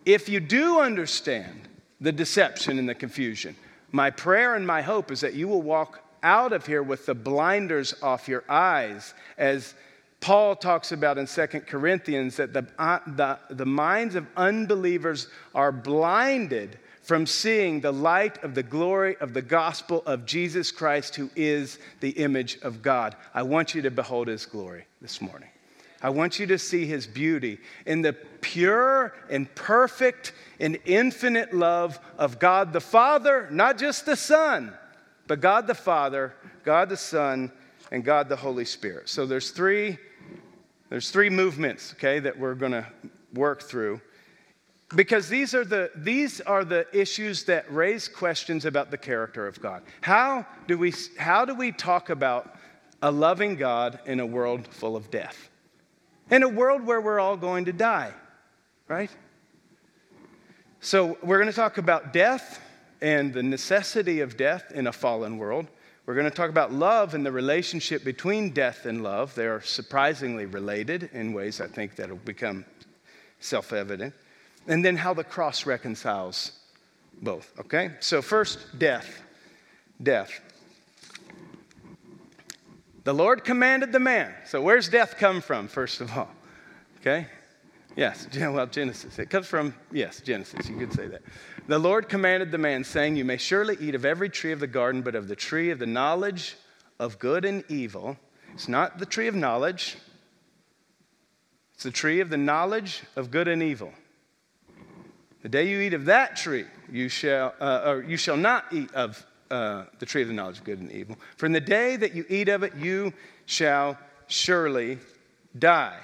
[0.05, 1.69] if you do understand
[2.03, 3.55] the deception and the confusion,
[3.91, 7.15] my prayer and my hope is that you will walk out of here with the
[7.15, 9.73] blinders off your eyes as
[10.19, 15.71] Paul talks about in 2 Corinthians that the, uh, the, the minds of unbelievers are
[15.71, 21.29] blinded from seeing the light of the glory of the gospel of Jesus Christ, who
[21.35, 23.15] is the image of God.
[23.33, 25.49] I want you to behold his glory this morning.
[26.03, 31.99] I want you to see his beauty in the pure and perfect and infinite love
[32.17, 34.73] of God the Father, not just the Son,
[35.27, 36.35] but God the Father,
[36.65, 37.51] God the Son,
[37.91, 39.07] and God the Holy Spirit.
[39.09, 39.97] So there's three
[40.93, 42.85] there's three movements, okay, that we're going to
[43.33, 43.99] work through.
[44.95, 49.59] Because these are, the, these are the issues that raise questions about the character of
[49.59, 49.81] God.
[50.01, 52.55] How do, we, how do we talk about
[53.01, 55.49] a loving God in a world full of death?
[56.33, 58.11] In a world where we're all going to die.
[58.87, 59.11] right?
[60.81, 62.59] So, we're going to talk about death
[63.03, 65.67] and the necessity of death in a fallen world.
[66.07, 69.35] We're going to talk about love and the relationship between death and love.
[69.35, 72.65] They are surprisingly related in ways I think that will become
[73.39, 74.15] self evident.
[74.67, 76.53] And then how the cross reconciles
[77.21, 77.91] both, okay?
[77.99, 79.21] So, first, death.
[80.01, 80.41] Death.
[83.03, 84.33] The Lord commanded the man.
[84.45, 86.29] So, where's death come from, first of all?
[87.01, 87.27] Okay?
[87.95, 89.19] Yes, well, Genesis.
[89.19, 90.69] It comes from, yes, Genesis.
[90.69, 91.21] You could say that.
[91.67, 94.67] The Lord commanded the man, saying, You may surely eat of every tree of the
[94.67, 96.55] garden, but of the tree of the knowledge
[96.99, 98.17] of good and evil.
[98.53, 99.97] It's not the tree of knowledge,
[101.73, 103.91] it's the tree of the knowledge of good and evil.
[105.41, 108.93] The day you eat of that tree, you shall, uh, or you shall not eat
[108.93, 111.15] of uh, the tree of the knowledge of good and evil.
[111.37, 113.13] For in the day that you eat of it, you
[113.45, 114.97] shall surely
[115.59, 115.99] die.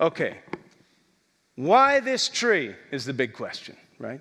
[0.00, 0.38] Okay,
[1.56, 4.20] why this tree is the big question, right?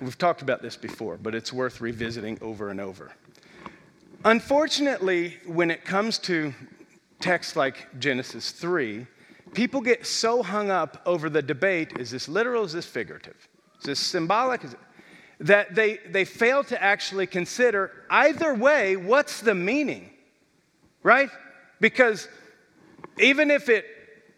[0.00, 3.12] We've talked about this before, but it's worth revisiting over and over.
[4.24, 6.54] Unfortunately, when it comes to
[7.20, 9.06] texts like Genesis 3,
[9.52, 13.36] people get so hung up over the debate is this literal, is this figurative?
[13.80, 14.64] Is this symbolic?
[14.64, 14.80] Is it,
[15.40, 20.10] that they, they fail to actually consider either way, what's the meaning?
[21.02, 21.30] Right?
[21.80, 22.28] Because
[23.18, 23.86] even if, it,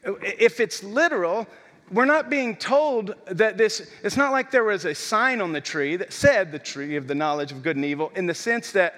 [0.04, 1.46] if it's literal,
[1.90, 5.60] we're not being told that this, it's not like there was a sign on the
[5.60, 8.70] tree that said the tree of the knowledge of good and evil in the sense
[8.72, 8.94] that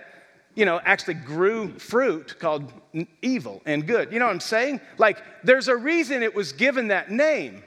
[0.55, 2.73] you know, actually grew fruit called
[3.23, 4.13] evil and good.
[4.13, 4.81] You know what I'm saying?
[4.99, 7.65] Like, there's a reason it was given that name.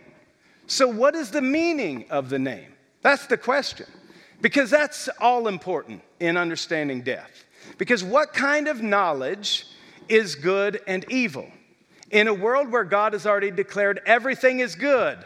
[0.68, 2.74] So, what is the meaning of the name?
[3.02, 3.88] That's the question.
[4.42, 7.46] Because that's all important in understanding death.
[7.78, 9.66] Because what kind of knowledge
[10.08, 11.48] is good and evil?
[12.12, 15.18] In a world where God has already declared everything is good,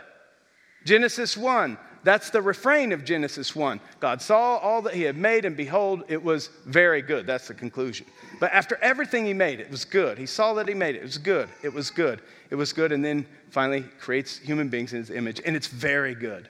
[0.84, 3.80] Genesis 1, that's the refrain of Genesis 1.
[4.00, 7.28] God saw all that he had made, and behold, it was very good.
[7.28, 8.08] That's the conclusion.
[8.40, 10.18] But after everything he made, it was good.
[10.18, 11.00] He saw that he made it.
[11.00, 11.50] It was good.
[11.62, 12.22] It was good.
[12.50, 12.92] It was good.
[12.92, 16.50] And then finally creates human beings in his image, and it's very good.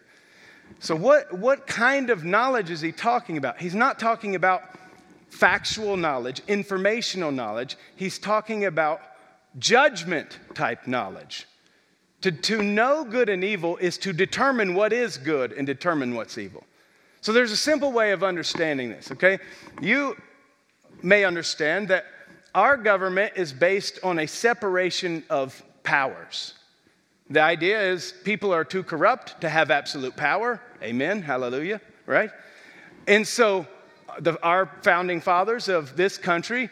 [0.80, 3.60] So, what, what kind of knowledge is he talking about?
[3.60, 4.64] He's not talking about
[5.30, 7.78] factual knowledge, informational knowledge.
[7.96, 9.02] He's talking about
[9.60, 11.48] judgment type knowledge.
[12.22, 16.38] To, to know good and evil is to determine what is good and determine what's
[16.38, 16.64] evil.
[17.22, 19.40] So there's a simple way of understanding this, okay?
[19.82, 20.16] You
[21.02, 22.06] may understand that
[22.54, 26.56] our government is based on a separation of powers.
[27.32, 30.60] The idea is people are too corrupt to have absolute power.
[30.84, 31.22] Amen.
[31.22, 31.80] Hallelujah.
[32.06, 32.30] Right?
[33.08, 33.66] And so
[34.10, 36.70] uh, the, our founding fathers of this country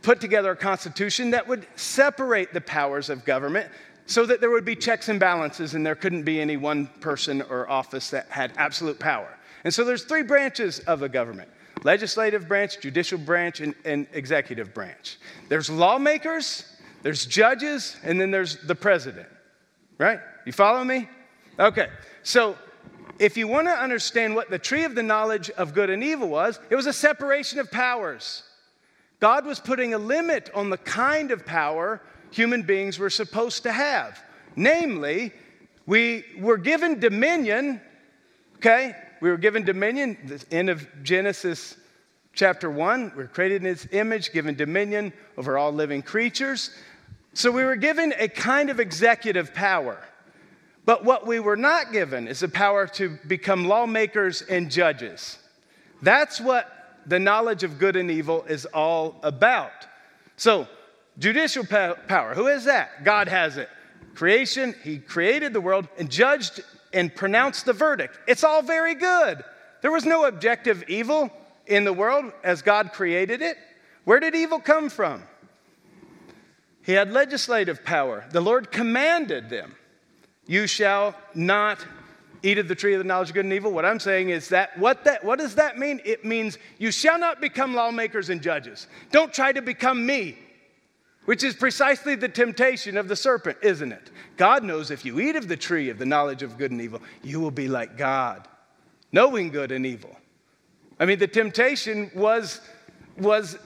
[0.00, 3.70] put together a constitution that would separate the powers of government
[4.06, 7.42] so that there would be checks and balances and there couldn't be any one person
[7.42, 9.28] or office that had absolute power.
[9.64, 11.50] And so there's three branches of a government
[11.82, 15.18] legislative branch, judicial branch, and, and executive branch.
[15.48, 19.28] There's lawmakers, there's judges, and then there's the president.
[20.00, 20.18] Right?
[20.46, 21.10] You follow me?
[21.58, 21.88] Okay.
[22.22, 22.56] So
[23.18, 26.30] if you want to understand what the tree of the knowledge of good and evil
[26.30, 28.42] was, it was a separation of powers.
[29.20, 33.72] God was putting a limit on the kind of power human beings were supposed to
[33.72, 34.22] have.
[34.56, 35.32] Namely,
[35.84, 37.78] we were given dominion,
[38.56, 38.96] okay?
[39.20, 41.76] We were given dominion, the end of Genesis
[42.32, 43.12] chapter 1.
[43.14, 46.70] We are created in his image, given dominion over all living creatures.
[47.32, 49.98] So we were given a kind of executive power.
[50.84, 55.38] But what we were not given is the power to become lawmakers and judges.
[56.02, 59.86] That's what the knowledge of good and evil is all about.
[60.36, 60.66] So,
[61.20, 63.04] Judicial power, who is that?
[63.04, 63.68] God has it.
[64.14, 66.62] Creation, He created the world and judged
[66.94, 68.18] and pronounced the verdict.
[68.26, 69.44] It's all very good.
[69.82, 71.30] There was no objective evil
[71.66, 73.58] in the world as God created it.
[74.04, 75.22] Where did evil come from?
[76.82, 78.24] He had legislative power.
[78.30, 79.74] The Lord commanded them,
[80.46, 81.84] You shall not
[82.42, 83.70] eat of the tree of the knowledge of good and evil.
[83.70, 86.00] What I'm saying is that what, that what does that mean?
[86.04, 88.86] It means you shall not become lawmakers and judges.
[89.12, 90.38] Don't try to become me
[91.30, 94.10] which is precisely the temptation of the serpent, isn't it?
[94.36, 97.00] God knows if you eat of the tree of the knowledge of good and evil,
[97.22, 98.48] you will be like God,
[99.12, 100.16] knowing good and evil.
[100.98, 102.60] I mean, the temptation was,
[103.16, 103.56] was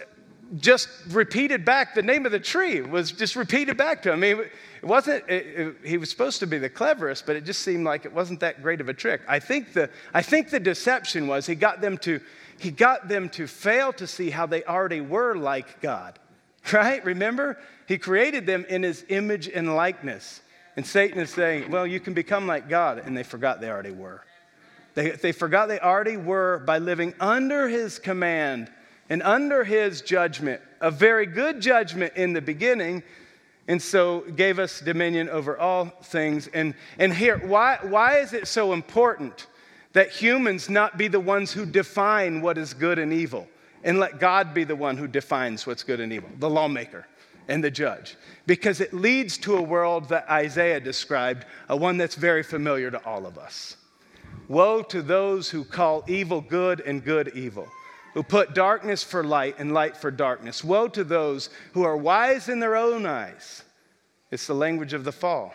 [0.57, 1.95] just repeated back.
[1.95, 4.19] The name of the tree was just repeated back to him.
[4.19, 7.45] I mean, it wasn't, it, it, he was supposed to be the cleverest, but it
[7.45, 9.23] just seemed like it wasn't that great of a trick.
[9.29, 12.21] I think the, I think the deception was he got them to,
[12.59, 16.19] he got them to fail to see how they already were like God
[16.73, 17.05] right?
[17.05, 17.59] Remember?
[17.87, 20.41] He created them in his image and likeness.
[20.77, 22.99] And Satan is saying, well, you can become like God.
[22.99, 24.23] And they forgot they already were.
[24.95, 28.71] They, they forgot they already were by living under his command
[29.09, 33.03] and under his judgment, a very good judgment in the beginning.
[33.67, 36.49] And so gave us dominion over all things.
[36.49, 39.47] And, and here, why, why is it so important
[39.95, 43.49] that humans not be the ones who define what is good and evil?
[43.83, 47.07] And let God be the one who defines what's good and evil, the lawmaker
[47.49, 48.17] and the judge.
[48.47, 53.05] Because it leads to a world that Isaiah described, a one that's very familiar to
[53.05, 53.77] all of us.
[54.49, 57.69] Woe to those who call evil good and good evil,
[58.15, 60.65] who put darkness for light and light for darkness.
[60.65, 63.65] Woe to those who are wise in their own eyes.
[64.31, 65.55] It's the language of the fall.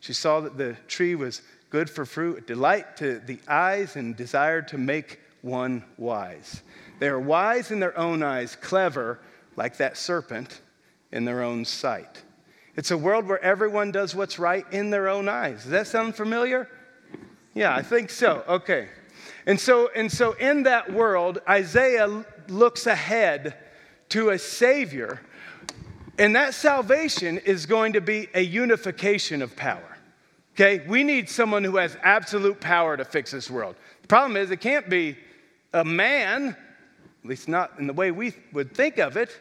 [0.00, 4.68] She saw that the tree was good for fruit, delight to the eyes, and desired
[4.68, 6.62] to make one wise.
[7.00, 9.18] They are wise in their own eyes, clever
[9.56, 10.60] like that serpent
[11.12, 12.22] in their own sight.
[12.76, 15.62] It's a world where everyone does what's right in their own eyes.
[15.62, 16.68] Does that sound familiar?
[17.54, 18.44] Yeah, I think so.
[18.46, 18.88] Okay.
[19.46, 23.54] And so, and so in that world, Isaiah looks ahead
[24.08, 25.20] to a Savior,
[26.18, 29.96] and that salvation is going to be a unification of power.
[30.54, 30.84] Okay?
[30.86, 33.76] We need someone who has absolute power to fix this world.
[34.02, 35.16] The problem is, it can't be
[35.72, 36.56] a man,
[37.22, 39.40] at least not in the way we would think of it.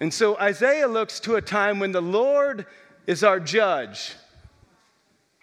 [0.00, 2.66] And so Isaiah looks to a time when the Lord
[3.06, 4.14] is our judge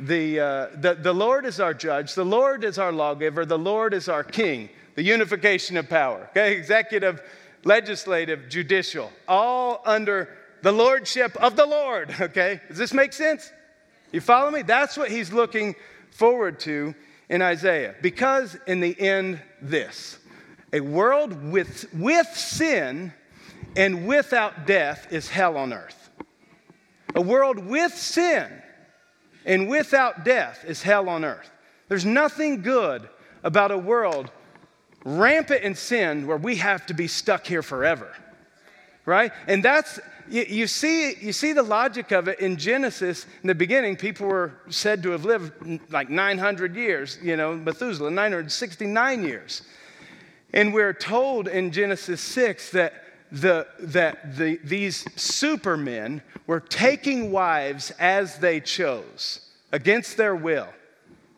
[0.01, 3.93] the, uh, the, the Lord is our judge, the Lord is our lawgiver, the Lord
[3.93, 6.57] is our king, the unification of power, okay?
[6.57, 7.21] Executive,
[7.63, 10.29] legislative, judicial, all under
[10.63, 12.61] the lordship of the Lord, okay?
[12.67, 13.51] Does this make sense?
[14.11, 14.63] You follow me?
[14.63, 15.75] That's what he's looking
[16.09, 16.95] forward to
[17.29, 17.95] in Isaiah.
[18.01, 20.17] Because in the end, this
[20.73, 23.13] a world with, with sin
[23.75, 26.09] and without death is hell on earth.
[27.13, 28.49] A world with sin
[29.45, 31.49] and without death is hell on earth.
[31.87, 33.07] There's nothing good
[33.43, 34.31] about a world
[35.03, 38.15] rampant in sin where we have to be stuck here forever.
[39.05, 39.31] Right?
[39.47, 43.25] And that's, you, see, you see the logic of it in Genesis.
[43.41, 45.51] In the beginning, people were said to have lived
[45.91, 49.63] like 900 years, you know, Methuselah, 969 years.
[50.53, 52.93] And we're told in Genesis 6 that
[53.31, 60.67] the, that the, these supermen were taking wives as they chose against their will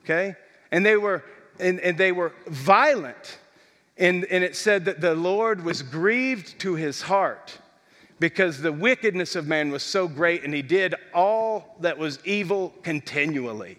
[0.03, 0.35] okay?
[0.71, 1.23] And they were
[1.59, 3.37] and, and they were violent.
[3.97, 7.59] And, and it said that the lord was grieved to his heart
[8.19, 12.73] because the wickedness of man was so great and he did all that was evil
[12.81, 13.77] continually.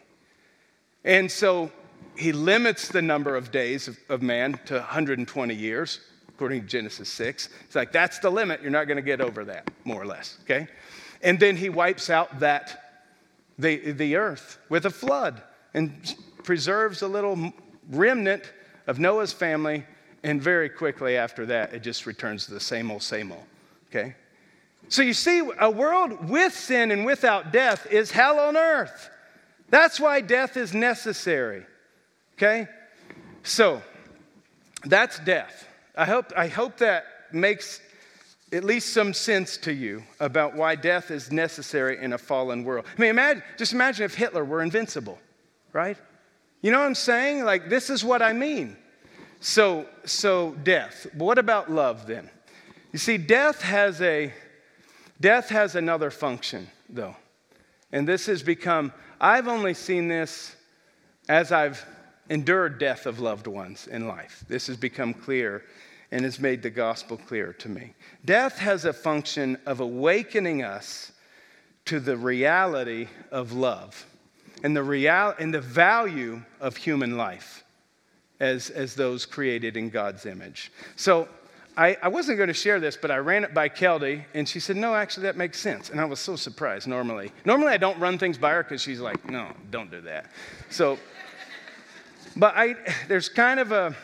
[1.04, 1.72] And so
[2.16, 6.00] he limits the number of days of, of man to 120 years
[6.34, 7.48] according to Genesis 6.
[7.64, 8.60] It's like, that's the limit.
[8.60, 10.66] You're not going to get over that, more or less, okay?
[11.22, 13.02] And then he wipes out that,
[13.58, 15.42] the, the earth with a flood
[15.74, 17.52] and preserves a little
[17.90, 18.52] remnant
[18.86, 19.84] of Noah's family.
[20.24, 23.44] And very quickly after that, it just returns to the same old, same old,
[23.90, 24.16] okay?
[24.88, 29.10] So you see, a world with sin and without death is hell on earth.
[29.70, 31.64] That's why death is necessary,
[32.36, 32.68] okay?
[33.44, 33.82] So,
[34.84, 35.68] that's death.
[35.96, 37.80] I hope, I hope that makes
[38.52, 42.86] at least some sense to you about why death is necessary in a fallen world.
[42.96, 45.18] I mean, imagine, just imagine if Hitler were invincible,
[45.72, 45.96] right?
[46.62, 47.44] You know what I'm saying?
[47.44, 48.76] Like, this is what I mean.
[49.40, 51.06] So, so death.
[51.14, 52.30] But what about love then?
[52.92, 54.32] You see, death has a
[55.20, 57.16] death has another function, though.
[57.92, 60.56] And this has become, I've only seen this
[61.28, 61.84] as I've
[62.28, 64.44] endured death of loved ones in life.
[64.48, 65.64] This has become clear
[66.14, 67.92] and has made the gospel clear to me.
[68.24, 71.10] Death has a function of awakening us
[71.86, 74.06] to the reality of love
[74.62, 77.64] and the, real, and the value of human life
[78.38, 80.70] as, as those created in God's image.
[80.94, 81.28] So
[81.76, 84.60] I, I wasn't going to share this, but I ran it by Kelly, and she
[84.60, 85.90] said, No, actually, that makes sense.
[85.90, 87.32] And I was so surprised normally.
[87.44, 90.30] Normally, I don't run things by her because she's like, No, don't do that.
[90.70, 90.96] So,
[92.36, 92.76] but I,
[93.08, 93.96] there's kind of a,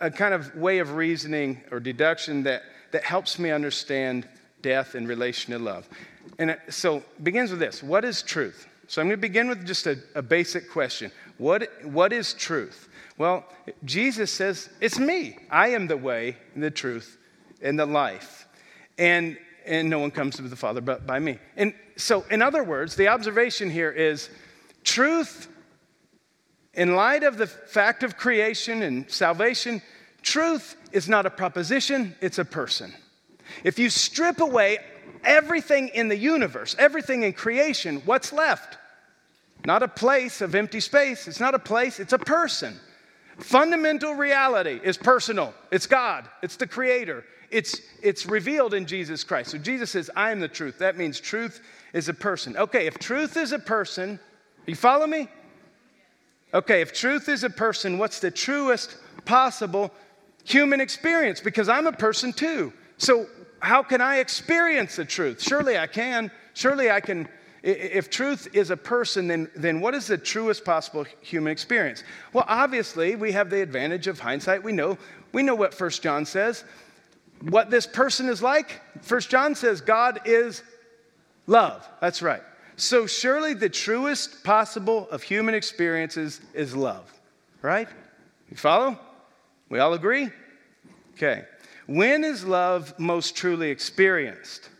[0.00, 2.62] a kind of way of reasoning or deduction that,
[2.92, 4.28] that helps me understand
[4.62, 5.88] death in relation to love.
[6.38, 8.66] And it, so begins with this What is truth?
[8.86, 11.12] So I'm going to begin with just a, a basic question.
[11.36, 12.88] What, what is truth?
[13.18, 13.44] Well,
[13.84, 15.38] Jesus says, It's me.
[15.50, 17.18] I am the way, the truth,
[17.60, 18.46] and the life.
[18.96, 19.36] And,
[19.66, 21.38] and no one comes to the Father but by me.
[21.56, 24.30] And so, in other words, the observation here is
[24.84, 25.48] truth
[26.78, 29.82] in light of the fact of creation and salvation,
[30.22, 32.94] truth is not a proposition, it's a person.
[33.64, 34.78] If you strip away
[35.24, 38.78] everything in the universe, everything in creation, what's left?
[39.66, 41.26] Not a place of empty space.
[41.26, 42.78] It's not a place, it's a person.
[43.38, 45.54] Fundamental reality is personal.
[45.72, 47.24] It's God, it's the Creator.
[47.50, 49.50] It's, it's revealed in Jesus Christ.
[49.50, 50.78] So Jesus says, I am the truth.
[50.78, 51.60] That means truth
[51.92, 52.56] is a person.
[52.56, 54.20] Okay, if truth is a person,
[54.66, 55.28] you follow me?
[56.54, 59.92] Okay, if truth is a person, what's the truest possible
[60.44, 61.40] human experience?
[61.40, 62.72] Because I'm a person too.
[62.96, 63.26] So,
[63.60, 65.42] how can I experience the truth?
[65.42, 66.30] Surely I can.
[66.54, 67.28] Surely I can
[67.62, 72.04] if truth is a person, then, then what is the truest possible human experience?
[72.32, 74.62] Well, obviously, we have the advantage of hindsight.
[74.62, 74.96] We know,
[75.32, 76.64] we know what First John says.
[77.42, 80.62] What this person is like, First John says God is
[81.46, 81.86] love.
[82.00, 82.42] That's right.
[82.78, 87.12] So surely the truest possible of human experiences is love,
[87.60, 87.88] right?
[88.50, 88.98] You follow?
[89.68, 90.30] We all agree?
[91.14, 91.44] Okay.
[91.86, 94.70] When is love most truly experienced?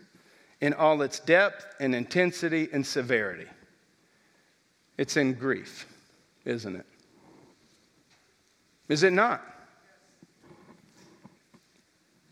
[0.60, 3.46] in all its depth and intensity and severity.
[4.96, 5.86] It's in grief,
[6.44, 6.86] isn't it?
[8.88, 9.44] Is it not?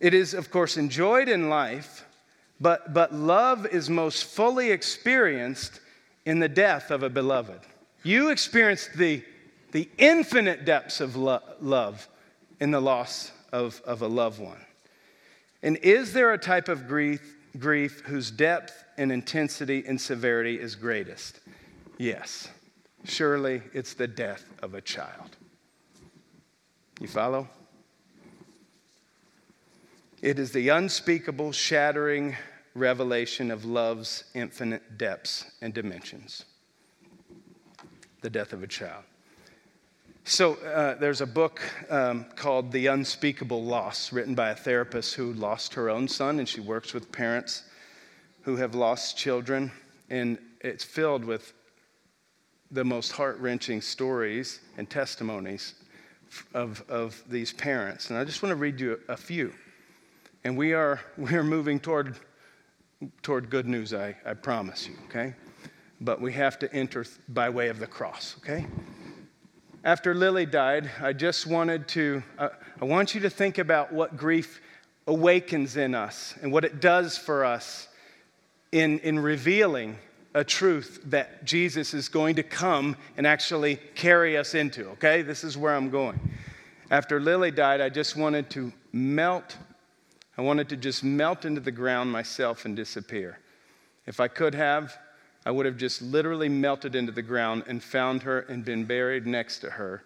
[0.01, 2.06] It is, of course, enjoyed in life,
[2.61, 5.81] but, but love is most fully experienced
[6.25, 7.61] in the death of a beloved.
[8.03, 9.23] You experience the,
[9.73, 12.09] the infinite depths of lo- love
[12.61, 14.61] in the loss of, of a loved one.
[15.63, 20.75] And is there a type of grief grief whose depth and intensity and severity is
[20.75, 21.41] greatest?
[21.99, 22.49] Yes,
[23.05, 25.37] surely it's the death of a child.
[27.01, 27.49] You follow?
[30.27, 32.35] It is the unspeakable, shattering
[32.75, 36.47] revelation of love's infinite depths and dimensions.
[38.23, 39.05] The death of a child.
[40.25, 41.61] So, uh, there's a book
[41.91, 46.49] um, called The Unspeakable Loss, written by a therapist who lost her own son, and
[46.49, 47.63] she works with parents
[48.43, 49.71] who have lost children.
[50.11, 51.53] And it's filled with
[52.73, 55.75] the most heart wrenching stories and testimonies
[56.53, 58.11] of, of these parents.
[58.11, 59.53] And I just want to read you a few.
[60.47, 62.15] And we are, we are moving toward,
[63.23, 65.35] toward good news, I, I promise you, okay?
[66.01, 68.65] But we have to enter by way of the cross, okay?
[69.83, 72.49] after Lily died, I just wanted to, uh,
[72.81, 74.61] I want you to think about what grief
[75.07, 77.89] awakens in us and what it does for us
[78.73, 79.97] in, in revealing
[80.35, 85.23] a truth that Jesus is going to come and actually carry us into, okay?
[85.23, 86.19] This is where I'm going.
[86.91, 89.57] After Lily died, I just wanted to melt.
[90.39, 93.39] I wanted to just melt into the ground myself and disappear.
[94.07, 94.97] If I could have,
[95.47, 99.27] I would have just literally melted into the ground and found her and been buried
[99.27, 100.05] next to her.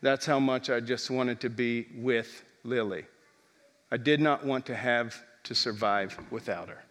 [0.00, 3.04] That's how much I just wanted to be with Lily.
[3.90, 6.84] I did not want to have to survive without her.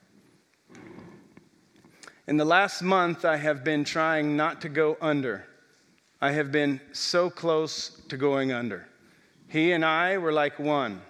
[2.28, 5.46] In the last month, I have been trying not to go under.
[6.20, 8.88] I have been so close to going under.
[9.48, 11.02] He and I were like one.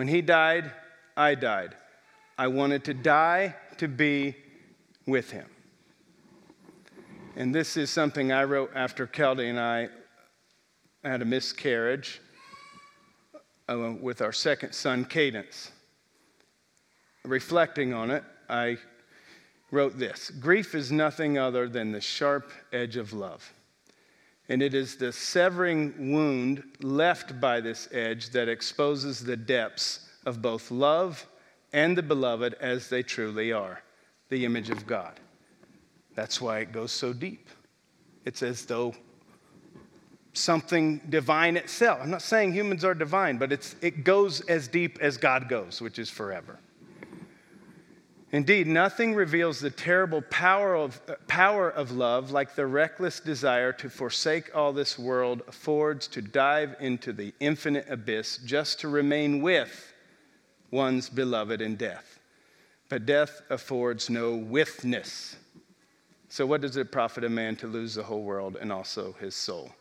[0.00, 0.72] When he died,
[1.14, 1.74] I died.
[2.38, 4.34] I wanted to die to be
[5.04, 5.44] with him.
[7.36, 9.90] And this is something I wrote after Kelly and I
[11.04, 12.18] had a miscarriage
[13.68, 15.70] uh, with our second son, Cadence.
[17.26, 18.78] Reflecting on it, I
[19.70, 23.52] wrote this Grief is nothing other than the sharp edge of love.
[24.50, 30.42] And it is the severing wound left by this edge that exposes the depths of
[30.42, 31.24] both love
[31.72, 33.80] and the beloved as they truly are
[34.28, 35.20] the image of God.
[36.16, 37.48] That's why it goes so deep.
[38.24, 38.92] It's as though
[40.32, 42.00] something divine itself.
[42.02, 45.98] I'm not saying humans are divine, but it goes as deep as God goes, which
[46.00, 46.58] is forever.
[48.32, 53.90] Indeed, nothing reveals the terrible power of, power of love like the reckless desire to
[53.90, 59.92] forsake all this world affords to dive into the infinite abyss just to remain with
[60.70, 62.20] one's beloved in death.
[62.88, 65.36] But death affords no withness.
[66.28, 69.34] So, what does it profit a man to lose the whole world and also his
[69.34, 69.72] soul?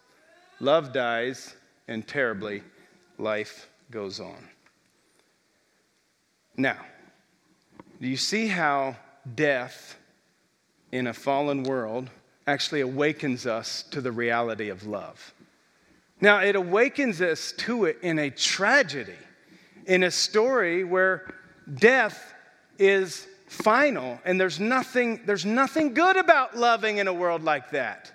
[0.60, 1.56] Love dies,
[1.88, 2.64] and terribly,
[3.20, 4.48] life goes on.
[6.58, 6.78] Now,
[8.02, 8.96] do you see how
[9.36, 9.98] death
[10.92, 12.10] in a fallen world
[12.48, 15.34] actually awakens us to the reality of love?
[16.22, 19.12] Now, it awakens us to it in a tragedy,
[19.86, 21.34] in a story where
[21.74, 22.34] death
[22.78, 28.12] is final, and there's nothing, there's nothing good about loving in a world like that.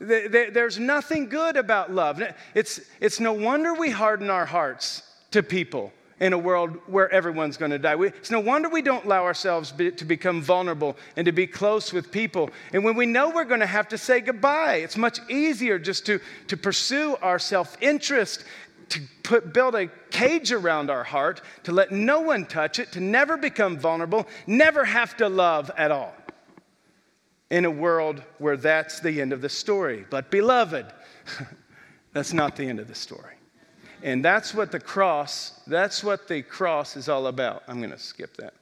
[0.00, 2.22] There's nothing good about love.
[2.54, 5.02] It's, it's no wonder we harden our hearts
[5.32, 7.96] to people in a world where everyone's going to die.
[7.96, 11.46] We, it's no wonder we don't allow ourselves be, to become vulnerable and to be
[11.46, 12.50] close with people.
[12.72, 16.06] And when we know we're going to have to say goodbye, it's much easier just
[16.06, 18.44] to, to pursue our self interest,
[18.90, 23.00] to put, build a cage around our heart, to let no one touch it, to
[23.00, 26.14] never become vulnerable, never have to love at all.
[27.50, 30.04] In a world where that's the end of the story.
[30.10, 30.86] But, beloved,
[32.12, 33.37] that's not the end of the story.
[34.02, 37.62] And that's what the cross, that's what the cross is all about.
[37.66, 38.54] I'm going to skip that.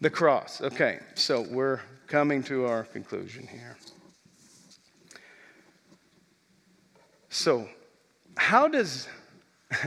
[0.00, 0.60] The cross.
[0.60, 3.76] Okay, so we're coming to our conclusion here.
[7.30, 7.68] So,
[8.36, 9.08] how does,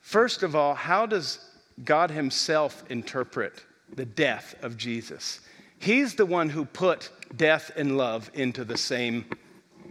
[0.00, 1.38] first of all, how does
[1.84, 5.40] God Himself interpret the death of Jesus?
[5.78, 9.24] He's the one who put death and love into the same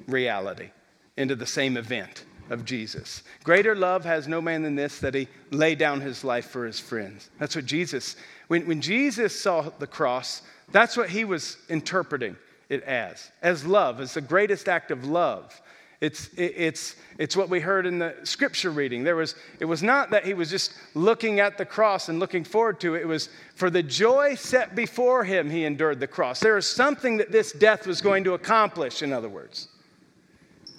[0.08, 0.70] reality,
[1.18, 3.24] into the same event of Jesus.
[3.44, 6.80] Greater love has no man than this, that he lay down his life for his
[6.80, 7.30] friends.
[7.40, 8.16] That's what Jesus,
[8.48, 12.38] when, when Jesus saw the cross, that's what he was interpreting
[12.70, 15.60] it as, as love, as the greatest act of love.
[16.02, 19.06] It's, it's, it's what we heard in the scripture reading.
[19.06, 22.44] There was, it was not that he was just looking at the cross and looking
[22.44, 23.04] forward to it.
[23.04, 26.42] It was for the joy set before him, he endured the cross.
[26.42, 29.70] There is something that this death was going to accomplish, in other words.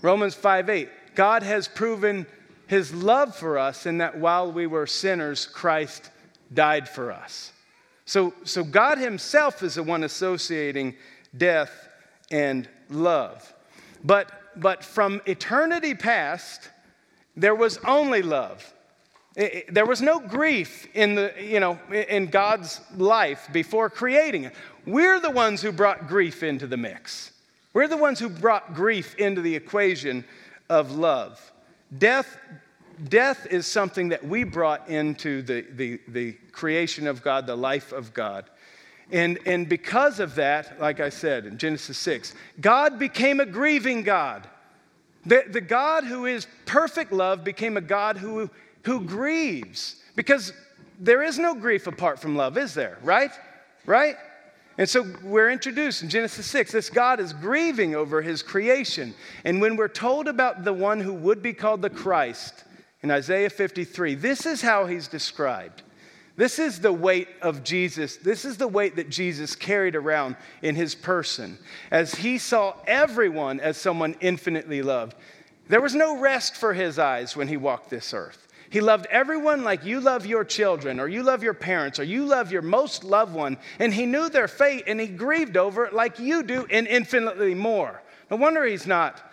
[0.03, 0.89] Romans 5 8.
[1.15, 2.27] God has proven
[2.67, 6.11] his love for us in that while we were sinners, Christ
[6.53, 7.53] died for us.
[8.07, 10.95] So, so God himself is the one associating
[11.37, 11.89] death
[12.31, 13.53] and love.
[14.03, 16.69] But, but from eternity past,
[17.37, 18.73] there was only love.
[19.69, 24.55] There was no grief in, the, you know, in God's life before creating it.
[24.87, 27.33] We're the ones who brought grief into the mix.
[27.73, 30.25] We're the ones who brought grief into the equation
[30.69, 31.53] of love.
[31.97, 32.39] Death,
[33.09, 37.93] death is something that we brought into the, the, the creation of God, the life
[37.93, 38.51] of God.
[39.13, 44.03] And, and because of that, like I said in Genesis 6, God became a grieving
[44.03, 44.49] God.
[45.27, 48.51] The, the God who is perfect love became a God who,
[48.83, 49.97] who grieves.
[50.17, 50.53] Because
[50.99, 52.99] there is no grief apart from love, is there?
[53.03, 53.31] Right?
[53.87, 54.17] Right?
[54.77, 56.73] And so we're introduced in Genesis 6.
[56.73, 59.15] This God is grieving over his creation.
[59.45, 62.65] And when we're told about the one who would be called the Christ
[63.03, 65.83] in Isaiah 53, this is how he's described.
[66.37, 68.17] This is the weight of Jesus.
[68.17, 71.59] This is the weight that Jesus carried around in his person
[71.93, 75.15] as he saw everyone as someone infinitely loved.
[75.69, 78.49] There was no rest for his eyes when he walked this earth.
[78.75, 82.25] He loved everyone like you love your children, or you love your parents, or you
[82.25, 83.57] love your most loved one.
[83.79, 87.55] And he knew their fate and he grieved over it like you do, and infinitely
[87.55, 88.03] more.
[88.33, 89.31] No wonder he's not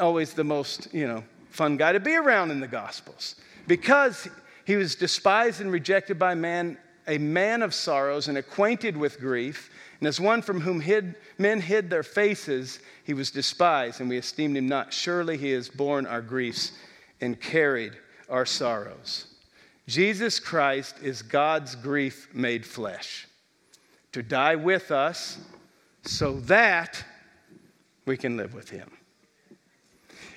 [0.00, 3.34] always the most, you know, fun guy to be around in the Gospels.
[3.66, 4.28] Because
[4.64, 9.68] he was despised and rejected by man, a man of sorrows and acquainted with grief.
[10.00, 14.16] And as one from whom hid, men hid their faces, he was despised, and we
[14.16, 14.90] esteemed him not.
[14.90, 16.72] Surely he has borne our griefs
[17.20, 17.92] and carried
[18.34, 19.26] our sorrows.
[19.86, 23.28] Jesus Christ is God's grief made flesh
[24.10, 25.38] to die with us
[26.02, 27.04] so that
[28.06, 28.90] we can live with Him.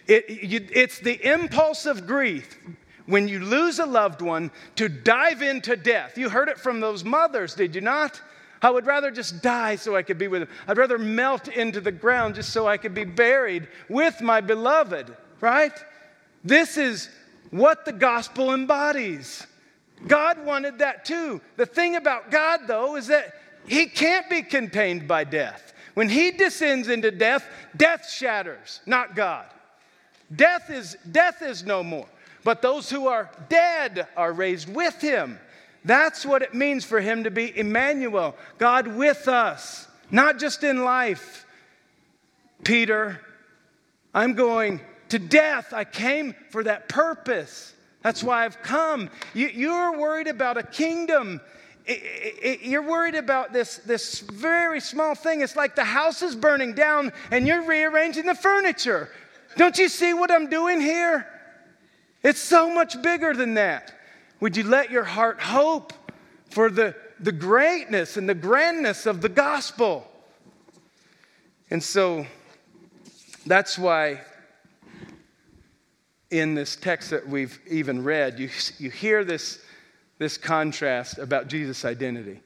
[0.05, 2.59] It, you, it's the impulse of grief
[3.07, 6.19] when you lose a loved one to dive into death.
[6.19, 8.21] You heard it from those mothers, did you not?
[8.61, 10.49] I would rather just die so I could be with him.
[10.67, 15.15] I'd rather melt into the ground just so I could be buried with my beloved,
[15.41, 15.73] right?
[16.43, 17.09] This is
[17.51, 19.45] what the gospel embodies.
[20.05, 21.41] God wanted that too.
[21.55, 23.33] The thing about God, though, is that
[23.65, 25.73] he can't be contained by death.
[25.93, 29.45] When he descends into death, death shatters, not God.
[30.35, 32.07] Death is, death is no more.
[32.43, 35.39] But those who are dead are raised with him.
[35.83, 40.83] That's what it means for him to be Emmanuel, God with us, not just in
[40.83, 41.45] life.
[42.63, 43.21] Peter,
[44.13, 45.73] I'm going to death.
[45.73, 47.73] I came for that purpose.
[48.01, 49.09] That's why I've come.
[49.33, 51.41] You, are worried about a kingdom.
[51.85, 52.01] It,
[52.41, 55.41] it, you're worried about this, this very small thing.
[55.41, 59.09] It's like the house is burning down and you're rearranging the furniture.
[59.55, 61.27] Don't you see what I'm doing here?
[62.23, 63.93] It's so much bigger than that.
[64.39, 65.93] Would you let your heart hope
[66.49, 70.07] for the, the greatness and the grandness of the gospel?
[71.69, 72.25] And so
[73.45, 74.21] that's why
[76.31, 79.61] in this text that we've even read, you, you hear this,
[80.17, 82.41] this contrast about Jesus' identity.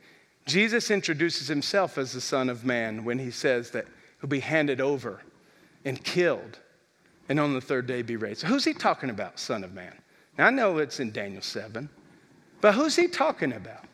[0.45, 3.85] Jesus introduces himself as the Son of Man when he says that
[4.19, 5.21] he'll be handed over
[5.85, 6.59] and killed
[7.29, 8.41] and on the third day be raised.
[8.41, 9.93] So who's he talking about, Son of Man?
[10.37, 11.89] Now, I know it's in Daniel 7,
[12.59, 13.85] But who's he talking about?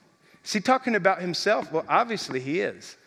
[0.44, 1.72] Is he talking about himself?
[1.72, 2.98] Well, obviously he is.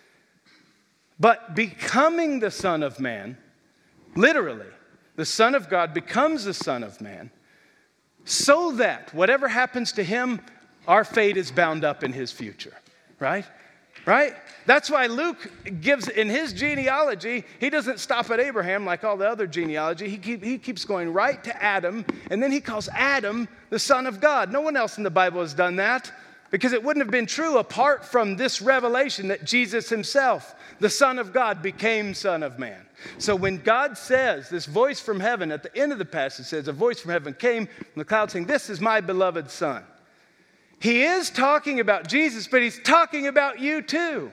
[1.18, 3.36] But becoming the Son of Man,
[4.14, 4.66] literally,
[5.20, 7.30] the Son of God becomes the Son of Man,
[8.24, 10.40] so that whatever happens to him,
[10.88, 12.72] our fate is bound up in his future,
[13.18, 13.44] right?
[14.06, 14.32] Right?
[14.64, 15.52] That's why Luke
[15.82, 20.08] gives in his genealogy, he doesn't stop at Abraham like all the other genealogy.
[20.08, 24.06] He, keep, he keeps going right to Adam, and then he calls Adam the Son
[24.06, 24.50] of God.
[24.50, 26.10] No one else in the Bible has done that
[26.50, 31.18] because it wouldn't have been true apart from this revelation that Jesus himself, the Son
[31.18, 32.86] of God, became Son of Man.
[33.18, 36.68] So when God says, this voice from heaven, at the end of the passage says,
[36.68, 39.84] a voice from heaven came from the cloud saying, This is my beloved Son.
[40.80, 44.32] He is talking about Jesus, but he's talking about you too.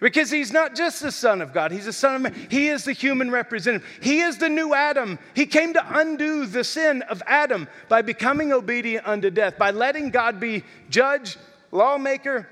[0.00, 2.46] Because he's not just the Son of God, he's the Son of Man.
[2.48, 3.86] He is the human representative.
[4.00, 5.18] He is the new Adam.
[5.34, 10.10] He came to undo the sin of Adam by becoming obedient unto death, by letting
[10.10, 11.36] God be judge,
[11.72, 12.48] lawmaker,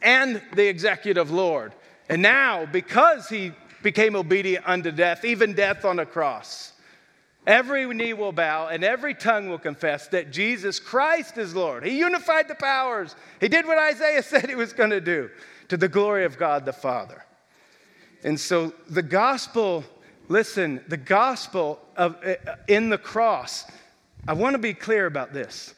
[0.00, 1.74] and the executive Lord.
[2.08, 3.52] And now, because he
[3.82, 6.72] became obedient unto death, even death on a cross,
[7.46, 11.86] Every knee will bow and every tongue will confess that Jesus Christ is Lord.
[11.86, 13.16] He unified the powers.
[13.40, 15.30] He did what Isaiah said he was going to do
[15.68, 17.24] to the glory of God the Father.
[18.22, 19.84] And so the gospel,
[20.28, 23.64] listen, the gospel of, uh, in the cross,
[24.28, 25.74] I want to be clear about this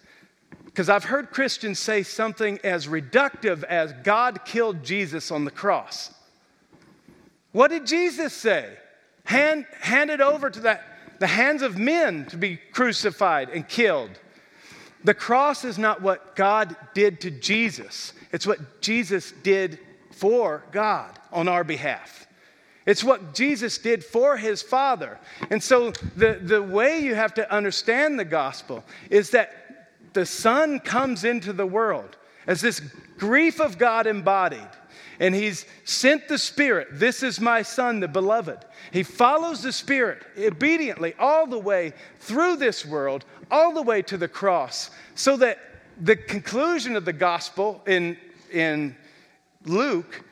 [0.64, 6.12] because I've heard Christians say something as reductive as God killed Jesus on the cross.
[7.52, 8.68] What did Jesus say?
[9.24, 10.92] Hand, hand it over to that
[11.22, 14.10] the hands of men to be crucified and killed.
[15.04, 19.78] The cross is not what God did to Jesus, it's what Jesus did
[20.10, 22.26] for God on our behalf.
[22.86, 25.20] It's what Jesus did for his Father.
[25.50, 30.80] And so, the, the way you have to understand the gospel is that the Son
[30.80, 32.16] comes into the world
[32.48, 32.80] as this
[33.16, 34.68] grief of God embodied
[35.20, 36.88] and he's sent the Spirit.
[36.92, 38.58] This is my Son, the beloved.
[38.92, 44.16] He follows the Spirit obediently all the way through this world, all the way to
[44.16, 45.58] the cross, so that
[46.00, 48.16] the conclusion of the gospel in,
[48.50, 48.96] in
[49.64, 50.24] Luke,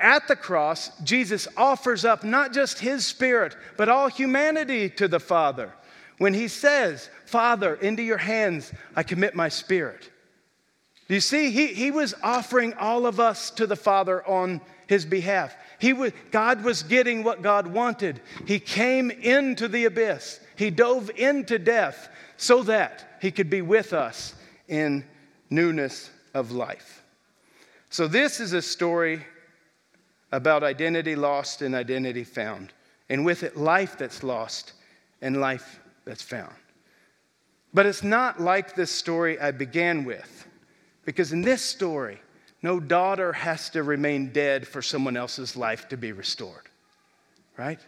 [0.00, 5.20] at the cross, Jesus offers up not just his Spirit, but all humanity to the
[5.20, 5.72] Father.
[6.18, 10.10] When he says, Father, into your hands I commit my spirit.
[11.08, 11.50] Do you see?
[11.50, 15.56] He, he was offering all of us to the Father on his behalf.
[15.78, 18.20] He was, God was getting what God wanted.
[18.46, 23.92] He came into the abyss, he dove into death so that he could be with
[23.92, 24.34] us
[24.68, 25.04] in
[25.50, 27.02] newness of life.
[27.90, 29.24] So, this is a story
[30.30, 32.72] about identity lost and identity found,
[33.08, 34.74] and with it, life that's lost
[35.22, 36.54] and life that's found.
[37.72, 40.46] But it's not like this story I began with.
[41.08, 42.20] Because in this story,
[42.62, 46.68] no daughter has to remain dead for someone else's life to be restored,
[47.56, 47.80] right?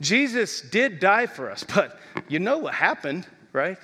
[0.00, 3.76] Jesus did die for us, but you know what happened, right?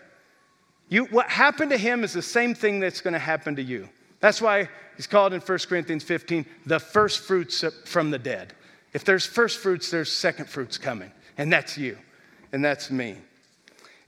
[0.88, 3.86] You, what happened to him is the same thing that's going to happen to you.
[4.20, 8.54] That's why he's called in 1 Corinthians 15 the first fruits from the dead.
[8.94, 11.98] If there's first fruits, there's second fruits coming, and that's you,
[12.50, 13.18] and that's me.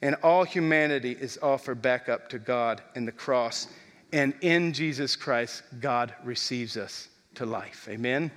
[0.01, 3.69] And all humanity is offered back up to God in the cross
[4.13, 7.89] and in Jesus Christ, God receives us to life.
[7.91, 8.31] Amen?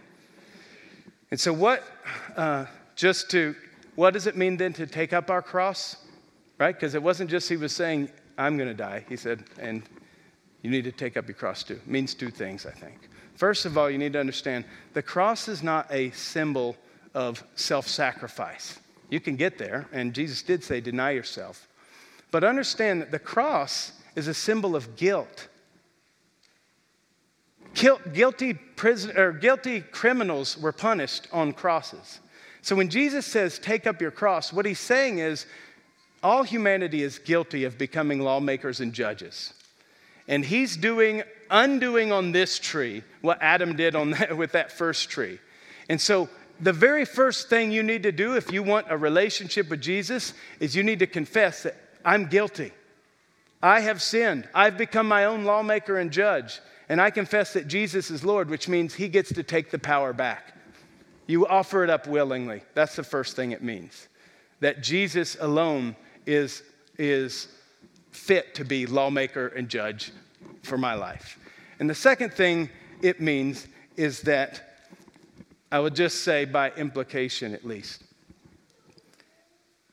[1.31, 1.83] And so, what,
[2.35, 2.65] uh,
[2.95, 3.55] just to,
[3.95, 5.97] what does it mean then to take up our cross?
[6.57, 6.75] Right?
[6.75, 9.05] Because it wasn't just he was saying, I'm going to die.
[9.07, 9.83] He said, and
[10.61, 11.75] you need to take up your cross too.
[11.75, 13.09] It means two things, I think.
[13.35, 16.75] First of all, you need to understand the cross is not a symbol
[17.13, 18.79] of self sacrifice.
[19.09, 21.67] You can get there, and Jesus did say, deny yourself.
[22.31, 25.47] But understand that the cross is a symbol of guilt
[27.73, 32.19] guilty, prison, or guilty criminals were punished on crosses.
[32.61, 35.45] So when Jesus says, take up your cross, what he's saying is,
[36.21, 39.53] all humanity is guilty of becoming lawmakers and judges.
[40.27, 45.09] And he's doing, undoing on this tree what Adam did on that, with that first
[45.09, 45.39] tree.
[45.87, 49.69] And so the very first thing you need to do if you want a relationship
[49.69, 52.73] with Jesus is you need to confess that I'm guilty.
[53.61, 54.47] I have sinned.
[54.53, 58.67] I've become my own lawmaker and judge and I confess that Jesus is Lord, which
[58.67, 60.55] means he gets to take the power back.
[61.27, 62.63] You offer it up willingly.
[62.73, 64.07] That's the first thing it means.
[64.59, 65.95] That Jesus alone
[66.25, 66.63] is,
[66.97, 67.47] is
[68.09, 70.11] fit to be lawmaker and judge
[70.63, 71.37] for my life.
[71.79, 72.69] And the second thing
[73.03, 74.63] it means is that
[75.71, 78.03] I would just say, by implication at least,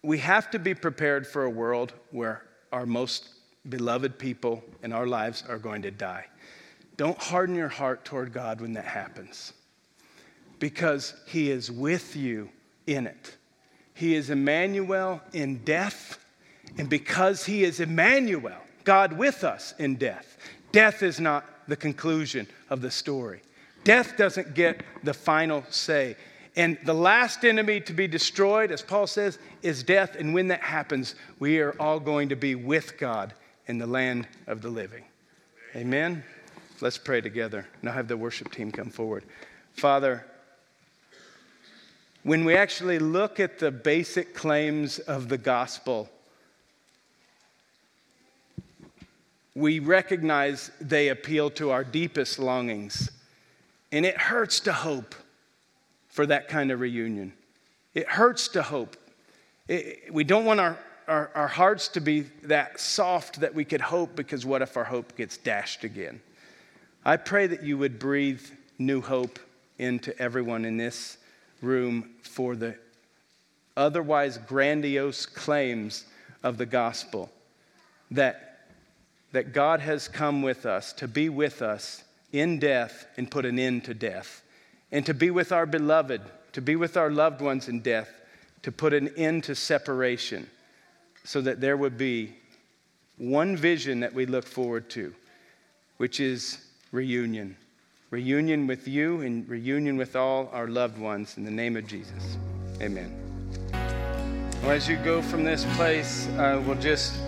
[0.03, 3.29] we have to be prepared for a world where our most
[3.69, 6.27] beloved people in our lives are going to die.
[6.97, 9.53] Don't harden your heart toward God when that happens
[10.59, 12.49] because He is with you
[12.87, 13.37] in it.
[13.95, 16.19] He is Emmanuel in death,
[16.79, 20.39] and because He is Emmanuel, God with us in death,
[20.73, 23.43] death is not the conclusion of the story.
[23.85, 26.17] Death doesn't get the final say.
[26.57, 30.17] And the last enemy to be destroyed, as Paul says, is death.
[30.19, 33.35] And when that happens, we are all going to be with God
[33.67, 35.05] in the land of the living.
[35.75, 36.23] Amen.
[36.81, 37.67] Let's pray together.
[37.83, 39.25] Now have the worship team come forward.
[39.73, 40.25] Father,
[42.23, 46.09] when we actually look at the basic claims of the gospel,
[49.55, 53.11] we recognize they appeal to our deepest longings.
[53.93, 55.15] And it hurts to hope
[56.09, 57.33] for that kind of reunion.
[57.95, 58.97] It hurts to hope.
[59.69, 60.79] It, we don't want our,
[61.09, 64.85] our, our hearts to be that soft that we could hope because what if our
[64.85, 66.21] hope gets dashed again?
[67.05, 68.43] I pray that you would breathe
[68.79, 69.39] new hope
[69.79, 71.19] into everyone in this
[71.63, 72.77] room for the
[73.77, 76.05] otherwise grandiose claims
[76.43, 77.31] of the gospel
[78.11, 78.61] that,
[79.33, 82.03] that God has come with us to be with us
[82.33, 84.43] in death and put an end to death,
[84.93, 86.21] and to be with our beloved,
[86.53, 88.09] to be with our loved ones in death,
[88.63, 90.49] to put an end to separation,
[91.27, 92.33] so that there would be
[93.19, 95.13] one vision that we look forward to,
[95.97, 96.59] which is
[96.93, 97.57] reunion.
[98.11, 102.37] Reunion with you and reunion with all our loved ones in the name of Jesus.
[102.81, 103.13] Amen.
[104.63, 107.19] Well, as you go from this place, uh, we'll just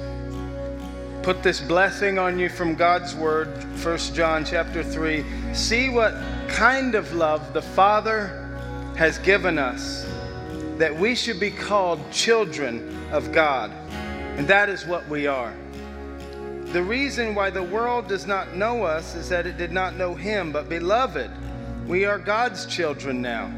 [1.24, 3.48] put this blessing on you from God's word,
[3.82, 5.24] 1 John chapter 3.
[5.52, 6.14] See what
[6.46, 8.48] kind of love the Father
[8.96, 10.06] has given us
[10.78, 13.72] that we should be called children of God.
[14.38, 15.52] And that is what we are.
[16.66, 20.14] The reason why the world does not know us is that it did not know
[20.14, 20.52] him.
[20.52, 21.28] But, beloved,
[21.88, 23.50] we are God's children now,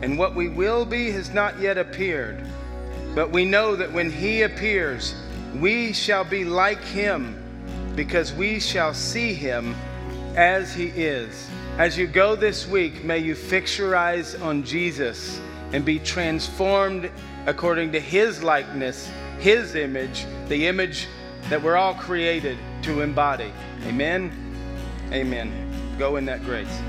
[0.00, 2.46] and what we will be has not yet appeared.
[3.16, 5.14] But we know that when he appears,
[5.56, 7.34] we shall be like him,
[7.96, 9.74] because we shall see him
[10.36, 11.50] as he is.
[11.78, 15.40] As you go this week, may you fix your eyes on Jesus
[15.72, 17.10] and be transformed
[17.46, 19.10] according to his likeness,
[19.42, 21.08] his image, the image
[21.48, 23.52] that we're all created to embody.
[23.86, 24.30] Amen.
[25.10, 25.96] Amen.
[25.98, 26.80] Go in that grace.